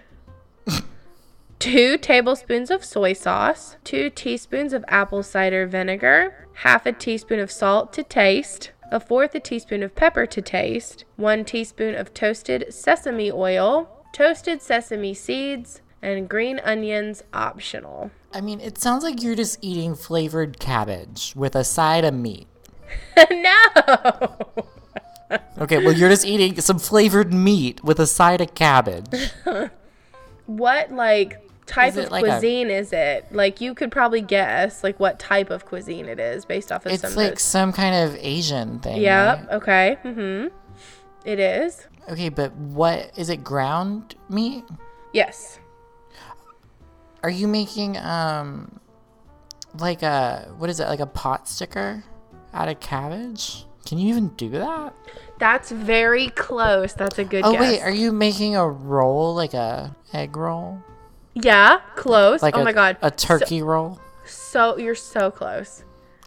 two 1.63 1.97
tablespoons 1.97 2.73
of 2.73 2.85
soy 2.85 3.13
sauce, 3.13 3.77
two 3.85 4.11
teaspoons 4.11 4.73
of 4.73 4.85
apple 4.89 5.23
cider 5.23 5.65
vinegar, 5.65 6.49
half 6.55 6.87
a 6.87 6.93
teaspoon 6.93 7.39
of 7.39 7.53
salt 7.53 7.93
to 7.93 8.03
taste, 8.03 8.73
a 8.91 8.99
fourth 8.99 9.33
a 9.37 9.39
teaspoon 9.39 9.81
of 9.85 9.95
pepper 9.95 10.27
to 10.27 10.43
taste, 10.43 11.05
one 11.15 11.45
teaspoon 11.45 11.95
of 11.95 12.13
toasted 12.13 12.75
sesame 12.75 13.31
oil, 13.31 13.89
toasted 14.13 14.61
sesame 14.61 15.15
seeds, 15.15 15.81
and 16.03 16.29
green 16.29 16.59
onions 16.65 17.23
optional. 17.33 18.11
I 18.33 18.41
mean, 18.41 18.59
it 18.59 18.77
sounds 18.77 19.05
like 19.05 19.23
you're 19.23 19.37
just 19.37 19.61
eating 19.63 19.95
flavored 19.95 20.59
cabbage 20.59 21.33
with 21.37 21.55
a 21.55 21.63
side 21.63 22.05
of 22.05 22.13
meat. 22.13 22.49
no! 23.31 24.37
Okay, 25.59 25.79
well, 25.79 25.93
you're 25.93 26.09
just 26.09 26.27
eating 26.27 26.61
some 26.61 26.81
flavored 26.81 27.33
meat 27.33 27.85
with 27.85 28.01
a 28.01 28.07
side 28.09 28.41
of 28.41 28.53
cabbage. 28.57 29.31
What 30.47 30.91
like 30.93 31.41
type 31.67 31.97
of 31.97 32.11
like 32.11 32.25
a- 32.25 32.29
cuisine 32.29 32.71
is 32.71 32.93
it? 32.93 33.27
Like 33.33 33.61
you 33.61 33.75
could 33.75 33.91
probably 33.93 34.21
guess 34.21 34.83
like 34.85 34.99
what 35.01 35.19
type 35.19 35.51
of 35.51 35.65
cuisine 35.65 36.07
it 36.07 36.19
is 36.21 36.45
based 36.45 36.71
off 36.73 36.87
of 36.87 36.93
some 36.99 37.09
It's 37.09 37.17
like 37.17 37.39
some 37.41 37.73
kind 37.73 37.95
of 37.95 38.17
Asian 38.21 38.79
thing. 38.81 39.01
Yep, 39.01 39.39
right? 39.39 39.49
okay. 39.57 39.99
Mhm. 40.05 40.51
It 41.25 41.39
is. 41.39 41.87
Okay, 42.11 42.29
but 42.31 42.53
what 42.57 43.13
is 43.17 43.29
it? 43.31 43.45
Ground 43.45 44.17
meat? 44.29 44.65
Yes. 45.13 45.59
Are 47.23 47.31
you 47.31 47.47
making 47.47 47.97
um 47.99 48.81
like 49.79 50.03
a 50.03 50.49
what 50.59 50.69
is 50.69 50.81
it? 50.81 50.87
Like 50.89 51.01
a 51.01 51.07
pot 51.07 51.49
sticker 51.49 52.03
out 52.53 52.69
of 52.69 52.81
cabbage? 52.81 53.65
Can 53.87 53.99
you 53.99 54.09
even 54.09 54.29
do 54.31 54.49
that? 54.51 54.95
That's 55.39 55.71
very 55.71 56.29
close. 56.31 56.93
That's 56.93 57.19
a 57.19 57.25
good 57.25 57.45
Oh 57.45 57.53
guess. 57.53 57.61
wait, 57.61 57.81
are 57.83 57.91
you 57.91 58.13
making 58.13 58.57
a 58.57 58.69
roll 58.69 59.35
like 59.35 59.55
a 59.55 59.95
egg 60.13 60.37
roll? 60.37 60.79
Yeah, 61.35 61.81
close. 61.97 62.43
Like 62.43 62.57
oh 62.57 62.63
a, 62.63 62.65
my 62.65 62.73
god. 62.73 62.97
a 63.03 63.11
turkey 63.11 63.63
roll? 63.63 64.01
So 64.27 64.77
you're 64.79 64.95
so 64.95 65.31
close. 65.31 65.85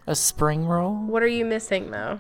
A 0.08 0.16
spring 0.16 0.66
roll? 0.66 0.96
What 0.96 1.24
are 1.24 1.28
you 1.28 1.46
missing 1.46 1.92
though? 1.92 2.20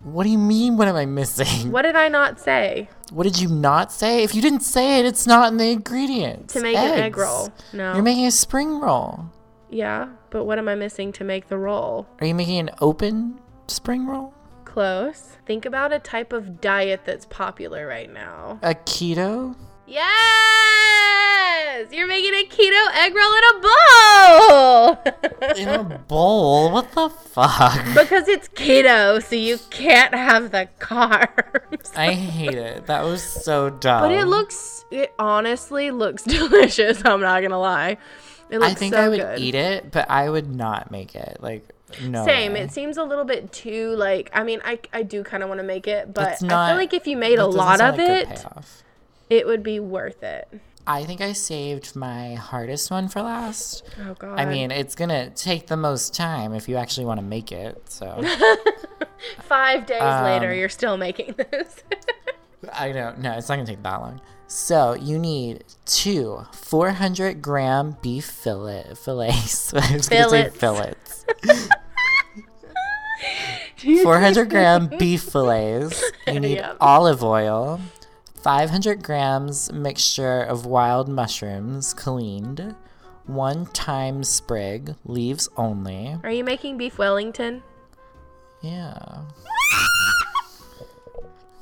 What 0.00 0.24
do 0.24 0.30
you 0.30 0.38
mean 0.38 0.76
what 0.76 0.88
am 0.88 0.96
I 0.96 1.06
missing? 1.06 1.72
What 1.72 1.82
did 1.82 1.96
I 1.96 2.08
not 2.08 2.38
say? 2.38 2.88
What 3.10 3.24
did 3.24 3.40
you 3.40 3.48
not 3.48 3.90
say? 3.92 4.22
If 4.22 4.34
you 4.34 4.42
didn't 4.42 4.60
say 4.60 5.00
it, 5.00 5.06
it's 5.06 5.26
not 5.26 5.50
in 5.50 5.56
the 5.56 5.70
ingredients. 5.70 6.54
To 6.54 6.60
make 6.60 6.76
an 6.76 6.98
egg 6.98 7.16
roll. 7.16 7.50
No. 7.72 7.94
You're 7.94 8.02
making 8.02 8.26
a 8.26 8.30
spring 8.30 8.80
roll. 8.80 9.26
yeah, 9.70 10.08
but 10.30 10.44
what 10.44 10.58
am 10.58 10.68
I 10.68 10.74
missing 10.74 11.12
to 11.12 11.24
make 11.24 11.48
the 11.48 11.58
roll? 11.58 12.06
Are 12.20 12.26
you 12.26 12.34
making 12.34 12.58
an 12.58 12.70
open 12.80 13.40
spring 13.68 14.06
roll? 14.06 14.32
Close. 14.64 15.38
Think 15.46 15.64
about 15.64 15.92
a 15.92 15.98
type 15.98 16.32
of 16.32 16.60
diet 16.60 17.00
that's 17.04 17.26
popular 17.26 17.86
right 17.86 18.12
now. 18.12 18.58
A 18.62 18.74
keto? 18.74 19.56
Yes! 19.86 21.86
You're 21.92 22.06
making 22.06 22.32
a 22.34 22.44
keto 22.48 22.88
egg 22.94 23.14
roll 23.14 23.34
in 23.34 23.42
a 23.54 23.60
bowl! 23.60 24.98
In 25.56 25.68
a 25.68 25.84
bowl? 26.08 26.70
What 26.72 26.90
the 26.92 27.08
fuck? 27.08 27.84
because 27.94 28.28
it's 28.28 28.48
keto, 28.48 29.22
so 29.22 29.36
you 29.36 29.58
can't 29.70 30.14
have 30.14 30.50
the 30.50 30.68
carbs. 30.80 31.96
I 31.96 32.12
hate 32.12 32.54
it. 32.54 32.86
That 32.86 33.04
was 33.04 33.22
so 33.22 33.70
dumb. 33.70 34.02
But 34.02 34.12
it 34.12 34.26
looks, 34.26 34.84
it 34.90 35.12
honestly 35.18 35.90
looks 35.90 36.22
delicious. 36.24 37.02
I'm 37.04 37.20
not 37.20 37.42
gonna 37.42 37.58
lie. 37.60 37.96
It 38.50 38.58
looks 38.58 38.60
so 38.60 38.60
good. 38.60 38.70
I 38.70 38.74
think 38.74 38.94
so 38.94 39.00
I 39.00 39.08
would 39.08 39.20
good. 39.20 39.38
eat 39.38 39.54
it, 39.54 39.90
but 39.92 40.10
I 40.10 40.28
would 40.28 40.52
not 40.54 40.90
make 40.90 41.14
it. 41.14 41.38
Like 41.40 41.68
no. 42.02 42.24
Same. 42.24 42.54
way. 42.54 42.62
It 42.62 42.72
seems 42.72 42.96
a 42.96 43.04
little 43.04 43.24
bit 43.24 43.52
too 43.52 43.94
like. 43.96 44.30
I 44.32 44.42
mean, 44.42 44.60
I 44.64 44.78
I 44.92 45.02
do 45.02 45.22
kind 45.22 45.42
of 45.42 45.48
want 45.48 45.60
to 45.60 45.66
make 45.66 45.86
it, 45.86 46.12
but 46.12 46.32
It's 46.32 46.42
I 46.42 46.68
feel 46.70 46.76
like 46.76 46.92
if 46.94 47.06
you 47.06 47.16
made 47.16 47.38
a 47.38 47.46
lot 47.46 47.80
of 47.80 47.98
like 47.98 48.08
it. 48.08 48.46
It 49.30 49.46
would 49.46 49.62
be 49.62 49.80
worth 49.80 50.22
it. 50.22 50.48
I 50.88 51.02
think 51.04 51.20
I 51.20 51.32
saved 51.32 51.96
my 51.96 52.34
hardest 52.34 52.90
one 52.92 53.08
for 53.08 53.20
last. 53.22 53.82
Oh 54.06 54.14
god. 54.14 54.38
I 54.38 54.44
mean, 54.46 54.70
it's 54.70 54.94
gonna 54.94 55.30
take 55.30 55.66
the 55.66 55.76
most 55.76 56.14
time 56.14 56.54
if 56.54 56.68
you 56.68 56.76
actually 56.76 57.06
want 57.06 57.18
to 57.18 57.26
make 57.26 57.50
it. 57.50 57.90
So 57.90 58.22
five 59.42 59.84
days 59.86 60.00
later, 60.00 60.52
um, 60.52 60.56
you're 60.58 60.68
still 60.68 60.96
making 60.96 61.34
this. 61.36 61.82
I 62.72 62.92
don't 62.92 63.18
know. 63.18 63.32
It's 63.32 63.48
not 63.48 63.56
gonna 63.56 63.66
take 63.66 63.82
that 63.82 64.00
long. 64.00 64.20
So 64.46 64.94
you 64.94 65.18
need 65.18 65.64
two 65.86 66.46
400 66.52 67.42
gram 67.42 67.96
beef 68.00 68.24
fillet 68.26 68.92
fillets. 68.94 69.74
I 69.74 69.92
was 69.96 70.08
gonna 70.08 70.28
say 70.28 70.50
Fillets. 70.50 71.24
fillets. 71.42 71.68
400 74.02 74.48
gram 74.50 74.86
beef 74.98 75.22
fillets. 75.22 76.02
You 76.26 76.40
need 76.40 76.56
Yep. 76.58 76.76
olive 76.80 77.22
oil. 77.24 77.80
500 78.46 79.02
grams 79.02 79.72
mixture 79.72 80.40
of 80.40 80.66
wild 80.66 81.08
mushrooms, 81.08 81.92
cleaned. 81.92 82.76
One 83.24 83.66
thyme 83.66 84.22
sprig, 84.22 84.94
leaves 85.04 85.48
only. 85.56 86.16
Are 86.22 86.30
you 86.30 86.44
making 86.44 86.78
beef 86.78 86.96
Wellington? 86.96 87.64
Yeah. 88.62 89.22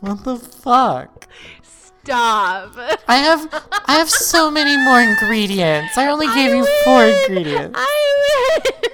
What 0.00 0.24
the 0.24 0.36
fuck? 0.36 1.26
Stop. 1.62 2.74
I 3.08 3.16
have 3.16 3.48
I 3.88 3.94
have 3.94 4.10
so 4.10 4.50
many 4.50 4.76
more 4.76 5.00
ingredients. 5.00 5.96
I 5.96 6.08
only 6.08 6.26
gave 6.26 6.54
you 6.54 6.66
four 6.84 7.02
ingredients. 7.02 7.78
I 7.80 8.60
win. 8.62 8.90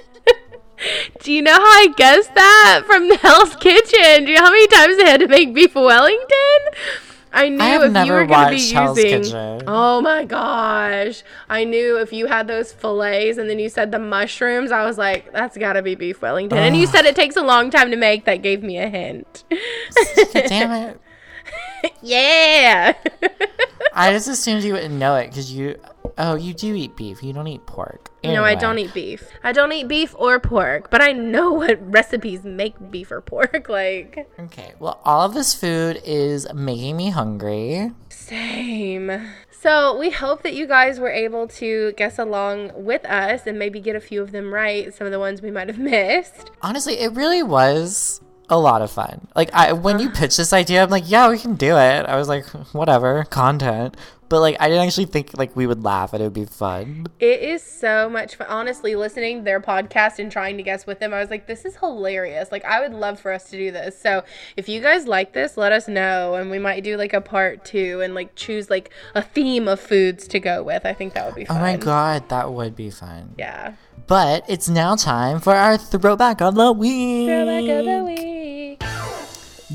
Do 1.23 1.33
you 1.33 1.41
know 1.41 1.55
how 1.55 1.59
I 1.59 1.93
guessed 1.97 2.33
that 2.35 2.83
from 2.85 3.09
Hell's 3.17 3.57
Kitchen? 3.57 4.23
Do 4.23 4.31
you 4.31 4.37
know 4.37 4.45
how 4.45 4.51
many 4.51 4.67
times 4.67 4.95
I 5.03 5.09
had 5.09 5.19
to 5.19 5.27
make 5.27 5.53
beef 5.53 5.75
Wellington? 5.75 6.59
I 7.33 7.49
knew 7.49 7.59
have 7.59 7.95
if 7.95 8.05
you 8.05 8.13
were 8.13 8.25
going 8.25 8.45
to 8.45 8.55
be 8.55 8.71
Hell's 8.71 8.97
using. 8.97 9.23
Kitchen. 9.23 9.63
Oh 9.67 10.01
my 10.01 10.25
gosh! 10.25 11.23
I 11.49 11.63
knew 11.63 11.97
if 11.97 12.11
you 12.11 12.27
had 12.27 12.47
those 12.47 12.73
fillets 12.73 13.37
and 13.37 13.49
then 13.49 13.59
you 13.59 13.69
said 13.69 13.91
the 13.91 13.99
mushrooms, 13.99 14.71
I 14.71 14.85
was 14.85 14.97
like, 14.97 15.31
"That's 15.31 15.57
got 15.57 15.73
to 15.73 15.81
be 15.81 15.95
beef 15.95 16.21
Wellington." 16.21 16.57
And 16.57 16.75
you 16.75 16.87
said 16.87 17.05
it 17.05 17.15
takes 17.15 17.37
a 17.37 17.41
long 17.41 17.69
time 17.69 17.91
to 17.91 17.97
make. 17.97 18.25
That 18.25 18.41
gave 18.41 18.63
me 18.63 18.77
a 18.77 18.89
hint. 18.89 19.43
Damn 20.33 20.71
it. 20.71 21.01
yeah. 22.01 22.93
I 23.93 24.11
just 24.11 24.27
assumed 24.27 24.63
you 24.63 24.73
wouldn't 24.73 24.95
know 24.95 25.15
it 25.15 25.27
because 25.27 25.51
you 25.51 25.77
oh, 26.17 26.35
you 26.35 26.53
do 26.53 26.73
eat 26.75 26.95
beef. 26.95 27.23
You 27.23 27.33
don't 27.33 27.47
eat 27.47 27.65
pork. 27.65 28.09
No, 28.23 28.43
I 28.43 28.55
don't 28.55 28.77
eat 28.79 28.93
beef. 28.93 29.27
I 29.43 29.51
don't 29.51 29.71
eat 29.71 29.87
beef 29.87 30.15
or 30.17 30.39
pork, 30.39 30.89
but 30.89 31.01
I 31.01 31.11
know 31.11 31.51
what 31.61 31.79
recipes 31.91 32.43
make 32.43 32.75
beef 32.91 33.11
or 33.11 33.21
pork. 33.21 33.67
Like, 33.69 34.29
Okay. 34.39 34.73
Well, 34.79 34.99
all 35.03 35.25
of 35.25 35.33
this 35.33 35.53
food 35.53 36.01
is 36.05 36.47
making 36.53 36.97
me 36.97 37.09
hungry. 37.09 37.91
same. 38.09 39.29
So, 39.49 39.95
we 39.95 40.09
hope 40.09 40.41
that 40.41 40.55
you 40.55 40.65
guys 40.65 40.99
were 40.99 41.11
able 41.11 41.47
to 41.49 41.91
guess 41.91 42.17
along 42.17 42.71
with 42.73 43.05
us 43.05 43.45
and 43.45 43.59
maybe 43.59 43.79
get 43.79 43.95
a 43.95 43.99
few 43.99 44.21
of 44.23 44.31
them 44.31 44.51
right, 44.51 44.91
some 44.91 45.05
of 45.05 45.11
the 45.11 45.19
ones 45.19 45.41
we 45.41 45.51
might 45.51 45.67
have 45.67 45.77
missed. 45.93 46.49
Honestly, 46.63 46.95
it 46.99 47.13
really 47.13 47.43
was 47.43 48.21
a 48.51 48.57
lot 48.57 48.81
of 48.81 48.91
fun. 48.91 49.27
Like 49.35 49.51
I 49.53 49.73
when 49.73 49.99
you 49.99 50.07
uh-huh. 50.07 50.19
pitched 50.19 50.37
this 50.37 50.53
idea, 50.53 50.83
I'm 50.83 50.89
like, 50.89 51.09
yeah, 51.09 51.29
we 51.29 51.39
can 51.39 51.55
do 51.55 51.77
it. 51.77 52.05
I 52.05 52.17
was 52.17 52.27
like, 52.27 52.45
whatever, 52.73 53.23
content. 53.23 53.97
But 54.27 54.39
like 54.39 54.57
I 54.61 54.69
didn't 54.69 54.87
actually 54.87 55.05
think 55.05 55.37
like 55.37 55.55
we 55.57 55.67
would 55.67 55.83
laugh 55.83 56.13
and 56.13 56.21
it 56.21 56.25
would 56.25 56.33
be 56.33 56.45
fun. 56.45 57.07
It 57.19 57.41
is 57.41 57.61
so 57.61 58.09
much 58.09 58.35
fun. 58.35 58.47
Honestly, 58.47 58.95
listening 58.95 59.39
to 59.39 59.43
their 59.43 59.59
podcast 59.59 60.19
and 60.19 60.31
trying 60.31 60.55
to 60.55 60.63
guess 60.63 60.85
with 60.85 60.99
them, 60.99 61.13
I 61.13 61.19
was 61.19 61.29
like, 61.29 61.47
this 61.47 61.65
is 61.65 61.75
hilarious. 61.75 62.49
Like, 62.49 62.63
I 62.63 62.79
would 62.79 62.93
love 62.93 63.19
for 63.19 63.33
us 63.33 63.49
to 63.49 63.57
do 63.57 63.71
this. 63.71 63.99
So, 63.99 64.23
if 64.55 64.69
you 64.69 64.79
guys 64.79 65.05
like 65.05 65.33
this, 65.33 65.57
let 65.57 65.73
us 65.73 65.89
know. 65.89 66.35
And 66.35 66.49
we 66.49 66.59
might 66.59 66.81
do 66.81 66.95
like 66.95 67.11
a 67.11 67.19
part 67.19 67.65
two 67.65 67.99
and 67.99 68.15
like 68.15 68.33
choose 68.35 68.69
like 68.69 68.91
a 69.15 69.21
theme 69.21 69.67
of 69.67 69.81
foods 69.81 70.29
to 70.29 70.39
go 70.39 70.63
with. 70.63 70.85
I 70.85 70.93
think 70.93 71.13
that 71.13 71.25
would 71.25 71.35
be 71.35 71.43
fun. 71.43 71.57
Oh 71.57 71.59
my 71.59 71.75
god, 71.75 72.29
that 72.29 72.53
would 72.53 72.73
be 72.73 72.89
fun. 72.89 73.35
Yeah. 73.37 73.73
But 74.07 74.45
it's 74.47 74.69
now 74.69 74.95
time 74.95 75.41
for 75.41 75.55
our 75.55 75.77
throwback 75.77 76.41
of 76.41 76.55
the 76.55 76.71
week. 76.71 77.27
Throwback 77.27 77.79
of 77.79 77.85
the 77.85 78.03
week. 78.05 78.30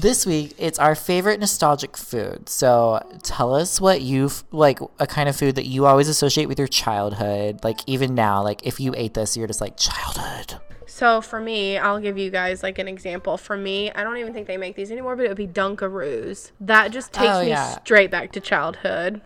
This 0.06 0.24
week, 0.24 0.54
it's 0.56 0.78
our 0.78 0.94
favorite 0.94 1.40
nostalgic 1.40 1.96
food. 1.96 2.48
So 2.48 3.04
tell 3.24 3.52
us 3.52 3.80
what 3.80 4.02
you 4.02 4.30
like, 4.52 4.78
a 5.00 5.06
kind 5.08 5.28
of 5.28 5.34
food 5.34 5.56
that 5.56 5.66
you 5.66 5.84
always 5.84 6.08
associate 6.08 6.46
with 6.46 6.60
your 6.60 6.68
childhood. 6.68 7.64
Like 7.64 7.80
even 7.88 8.14
now, 8.14 8.40
like 8.40 8.64
if 8.64 8.78
you 8.78 8.94
ate 8.96 9.14
this, 9.14 9.36
you're 9.36 9.48
just 9.48 9.60
like 9.60 9.76
childhood. 9.76 10.60
So 10.86 11.20
for 11.20 11.40
me, 11.40 11.76
I'll 11.76 11.98
give 11.98 12.16
you 12.16 12.30
guys 12.30 12.62
like 12.62 12.78
an 12.78 12.86
example. 12.86 13.36
For 13.36 13.56
me, 13.56 13.90
I 13.90 14.04
don't 14.04 14.16
even 14.18 14.32
think 14.32 14.46
they 14.46 14.56
make 14.56 14.76
these 14.76 14.92
anymore, 14.92 15.16
but 15.16 15.24
it 15.24 15.28
would 15.28 15.36
be 15.36 15.48
Dunkaroos. 15.48 16.52
That 16.60 16.92
just 16.92 17.10
oh, 17.18 17.22
takes 17.22 17.34
Oh, 17.34 17.44
me 17.44 17.76
straight 17.80 18.12
back 18.12 18.30
to 18.30 18.40
childhood. 18.40 19.22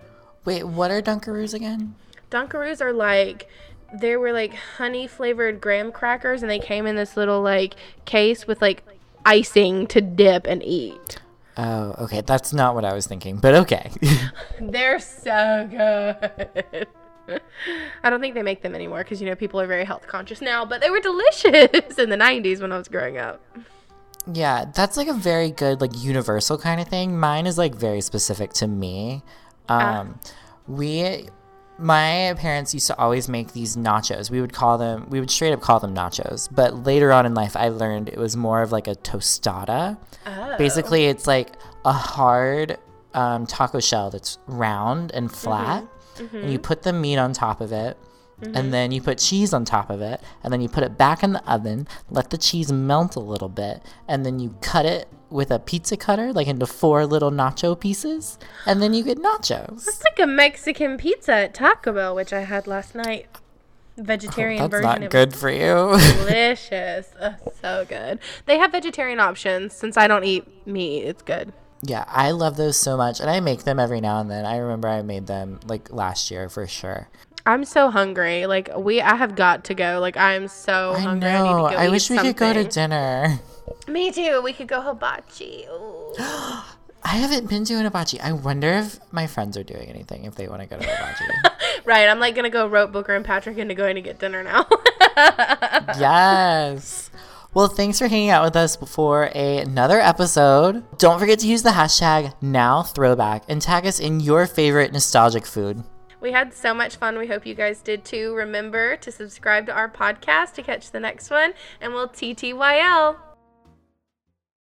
Wait, 0.46 0.64
what 0.64 0.90
are 0.90 1.02
Dunkaroos 1.02 1.52
again? 1.52 1.94
Dunkaroos 2.30 2.80
are 2.80 2.94
like 2.94 3.50
they 3.92 4.16
were 4.16 4.32
like 4.32 4.54
honey 4.54 5.06
flavored 5.06 5.60
graham 5.60 5.92
crackers 5.92 6.40
and 6.40 6.50
they 6.50 6.58
came 6.58 6.86
in 6.86 6.96
this 6.96 7.18
little 7.18 7.42
like 7.42 7.74
case 8.06 8.46
with 8.46 8.62
like 8.62 8.82
icing 9.24 9.87
to 9.88 10.00
dip 10.00 10.46
and 10.46 10.62
eat. 10.64 11.18
Oh, 11.56 11.94
okay. 11.98 12.20
That's 12.22 12.52
not 12.52 12.74
what 12.74 12.85
I 12.85 12.94
was 12.94 13.06
thinking, 13.06 13.37
but 13.37 13.54
okay. 13.54 13.90
They're 14.61 14.98
so 14.98 15.68
good. 15.70 16.87
I 18.02 18.11
don't 18.11 18.20
think 18.20 18.35
they 18.35 18.42
make 18.42 18.62
them 18.62 18.74
anymore 18.74 18.98
because 19.04 19.20
you 19.20 19.28
know 19.28 19.35
people 19.37 19.61
are 19.61 19.66
very 19.66 19.85
health 19.85 20.06
conscious 20.06 20.40
now, 20.40 20.64
but 20.64 20.80
they 20.80 20.90
were 20.90 21.00
delicious 21.11 21.98
in 21.98 22.09
the 22.11 22.16
90s 22.16 22.61
when 22.61 22.72
I 22.72 22.78
was 22.78 22.88
growing 22.88 23.18
up. 23.18 23.40
yeah, 24.33 24.64
that's 24.74 24.96
like 24.96 25.09
a 25.09 25.12
very 25.14 25.50
good, 25.50 25.80
like 25.80 25.92
universal 25.96 26.59
kind 26.59 26.80
of 26.80 26.88
thing. 26.88 27.18
Mine 27.18 27.46
is 27.46 27.59
like 27.59 27.74
very 27.74 28.00
specific 28.00 28.52
to 28.54 28.66
me. 28.66 29.22
Um, 29.68 30.18
we, 30.66 31.28
my 31.80 32.34
parents 32.36 32.74
used 32.74 32.86
to 32.88 32.98
always 32.98 33.28
make 33.28 33.52
these 33.52 33.76
nachos. 33.76 34.30
We 34.30 34.40
would 34.40 34.52
call 34.52 34.78
them, 34.78 35.06
we 35.08 35.18
would 35.18 35.30
straight 35.30 35.52
up 35.52 35.60
call 35.60 35.80
them 35.80 35.94
nachos. 35.94 36.48
But 36.52 36.84
later 36.84 37.10
on 37.12 37.26
in 37.26 37.34
life, 37.34 37.56
I 37.56 37.68
learned 37.68 38.08
it 38.08 38.18
was 38.18 38.36
more 38.36 38.62
of 38.62 38.70
like 38.70 38.86
a 38.86 38.94
tostada. 38.96 39.96
Oh. 40.26 40.56
Basically, 40.58 41.06
it's 41.06 41.26
like 41.26 41.52
a 41.84 41.92
hard 41.92 42.76
um, 43.14 43.46
taco 43.46 43.80
shell 43.80 44.10
that's 44.10 44.38
round 44.46 45.10
and 45.12 45.32
flat, 45.32 45.84
and 46.42 46.52
you 46.52 46.58
put 46.58 46.82
the 46.82 46.92
meat 46.92 47.16
on 47.16 47.32
top 47.32 47.60
of 47.60 47.72
it, 47.72 47.96
and 48.42 48.55
mm-hmm. 48.55 48.70
then 48.70 48.92
you 48.92 49.00
put 49.03 49.18
cheese 49.18 49.53
on 49.53 49.64
top 49.64 49.90
of 49.90 50.00
it, 50.00 50.20
and 50.42 50.53
then 50.53 50.61
you 50.61 50.68
put 50.68 50.83
it 50.85 50.96
back 50.98 51.22
in 51.22 51.33
the 51.33 51.50
oven, 51.50 51.87
let 52.11 52.31
the 52.31 52.38
cheese 52.38 52.70
melt 52.72 53.16
a 53.16 53.20
little 53.20 53.48
bit, 53.48 53.83
and 54.09 54.24
then 54.24 54.38
you 54.38 54.55
cut 54.61 54.87
it 54.87 55.09
with 55.29 55.50
a 55.50 55.59
pizza 55.59 55.96
cutter, 55.96 56.33
like 56.33 56.46
into 56.48 56.66
four 56.66 57.07
little 57.07 57.31
nacho 57.31 57.79
pieces, 57.79 58.38
and 58.66 58.83
then 58.83 58.92
you 58.94 59.05
get 59.05 59.18
nachos. 59.18 59.87
It's 59.87 60.03
like 60.03 60.18
a 60.18 60.26
Mexican 60.26 60.96
pizza 60.98 61.33
at 61.33 61.55
Taco 61.55 61.92
Bell, 61.92 62.14
which 62.14 62.33
I 62.33 62.40
had 62.40 62.66
last 62.66 62.94
night. 62.94 63.26
Vegetarian 63.96 64.62
Oh, 64.62 64.68
That's 64.68 64.83
version. 64.83 65.03
not 65.03 65.11
good 65.11 65.35
for 65.35 65.50
you. 65.50 65.98
delicious. 66.24 67.09
Ugh, 67.20 67.35
so 67.61 67.85
good. 67.87 68.18
They 68.46 68.57
have 68.59 68.72
vegetarian 68.72 69.20
options. 69.20 69.74
Since 69.74 69.96
I 69.96 70.07
don't 70.09 70.24
eat 70.24 70.66
meat, 70.66 71.03
it's 71.03 71.22
good. 71.22 71.53
yeah, 71.83 72.05
I 72.09 72.31
love 72.31 72.57
those 72.57 72.76
so 72.79 72.96
much, 72.96 73.20
and 73.20 73.29
I 73.29 73.40
make 73.40 73.64
them 73.64 73.79
every 73.79 74.00
now 74.00 74.20
and 74.20 74.31
then. 74.31 74.44
I 74.46 74.57
remember 74.57 74.88
I 74.88 75.03
made 75.03 75.26
them 75.26 75.61
like 75.66 75.92
last 75.92 76.31
year 76.31 76.48
for 76.48 76.66
sure. 76.66 77.09
I'm 77.46 77.64
so 77.64 77.90
hungry. 77.90 78.46
Like 78.46 78.70
we, 78.76 79.00
I 79.00 79.14
have 79.14 79.35
got 79.35 79.64
to 79.64 79.74
go. 79.74 79.98
Like 80.00 80.16
I 80.16 80.35
am 80.35 80.48
so 80.48 80.92
I 80.92 81.00
hungry. 81.00 81.31
know. 81.31 81.37
I, 81.37 81.42
need 81.42 81.70
to 81.70 81.76
go 81.76 81.83
I 81.83 81.88
wish 81.88 82.11
we 82.11 82.18
could 82.18 82.37
go 82.37 82.53
to 82.53 82.64
dinner. 82.64 83.40
Me 83.88 84.11
too. 84.11 84.40
We 84.42 84.53
could 84.53 84.68
go 84.68 84.81
hibachi. 84.81 85.66
I 87.03 87.16
haven't 87.16 87.48
been 87.48 87.64
to 87.64 87.74
an 87.74 87.85
hibachi. 87.85 88.20
I 88.20 88.33
wonder 88.33 88.68
if 88.68 89.00
my 89.11 89.26
friends 89.26 89.57
are 89.57 89.64
doing 89.64 89.88
anything 89.88 90.24
if 90.24 90.35
they 90.37 90.48
want 90.48 90.61
to 90.62 90.68
go 90.68 90.79
to 90.79 90.85
hibachi. 90.85 91.24
right. 91.85 92.09
I'm 92.09 92.20
like 92.20 92.35
gonna 92.35 92.50
go 92.50 92.66
rope 92.66 92.92
Booker 92.92 93.14
and 93.14 93.24
Patrick 93.24 93.59
into 93.59 93.74
going 93.74 93.94
to 93.94 94.03
get 94.03 94.18
dinner 94.18 94.42
now. 94.42 94.66
yes. 95.98 97.11
Well, 97.53 97.66
thanks 97.66 97.98
for 97.98 98.07
hanging 98.07 98.31
out 98.31 98.44
with 98.44 98.55
us 98.55 98.76
for 98.76 99.29
a, 99.35 99.59
another 99.59 99.98
episode. 99.98 100.85
Don't 100.98 101.18
forget 101.18 101.40
to 101.40 101.48
use 101.48 101.64
the 101.64 101.70
hashtag 101.70 102.33
NowThrowback 102.40 103.42
and 103.48 103.61
tag 103.61 103.87
us 103.87 103.98
in 103.98 104.20
your 104.20 104.46
favorite 104.46 104.92
nostalgic 104.92 105.44
food. 105.46 105.83
We 106.20 106.33
had 106.33 106.52
so 106.52 106.74
much 106.74 106.96
fun. 106.96 107.18
We 107.18 107.26
hope 107.26 107.46
you 107.46 107.54
guys 107.54 107.80
did 107.80 108.04
too. 108.04 108.35
Remember 108.35 108.96
to 108.96 109.11
subscribe 109.11 109.66
to 109.66 109.72
our 109.72 109.88
podcast 109.88 110.54
to 110.54 110.62
catch 110.62 110.90
the 110.90 111.00
next 111.00 111.30
one, 111.30 111.54
and 111.80 111.92
we'll 111.94 112.09
TTYL. 112.09 113.29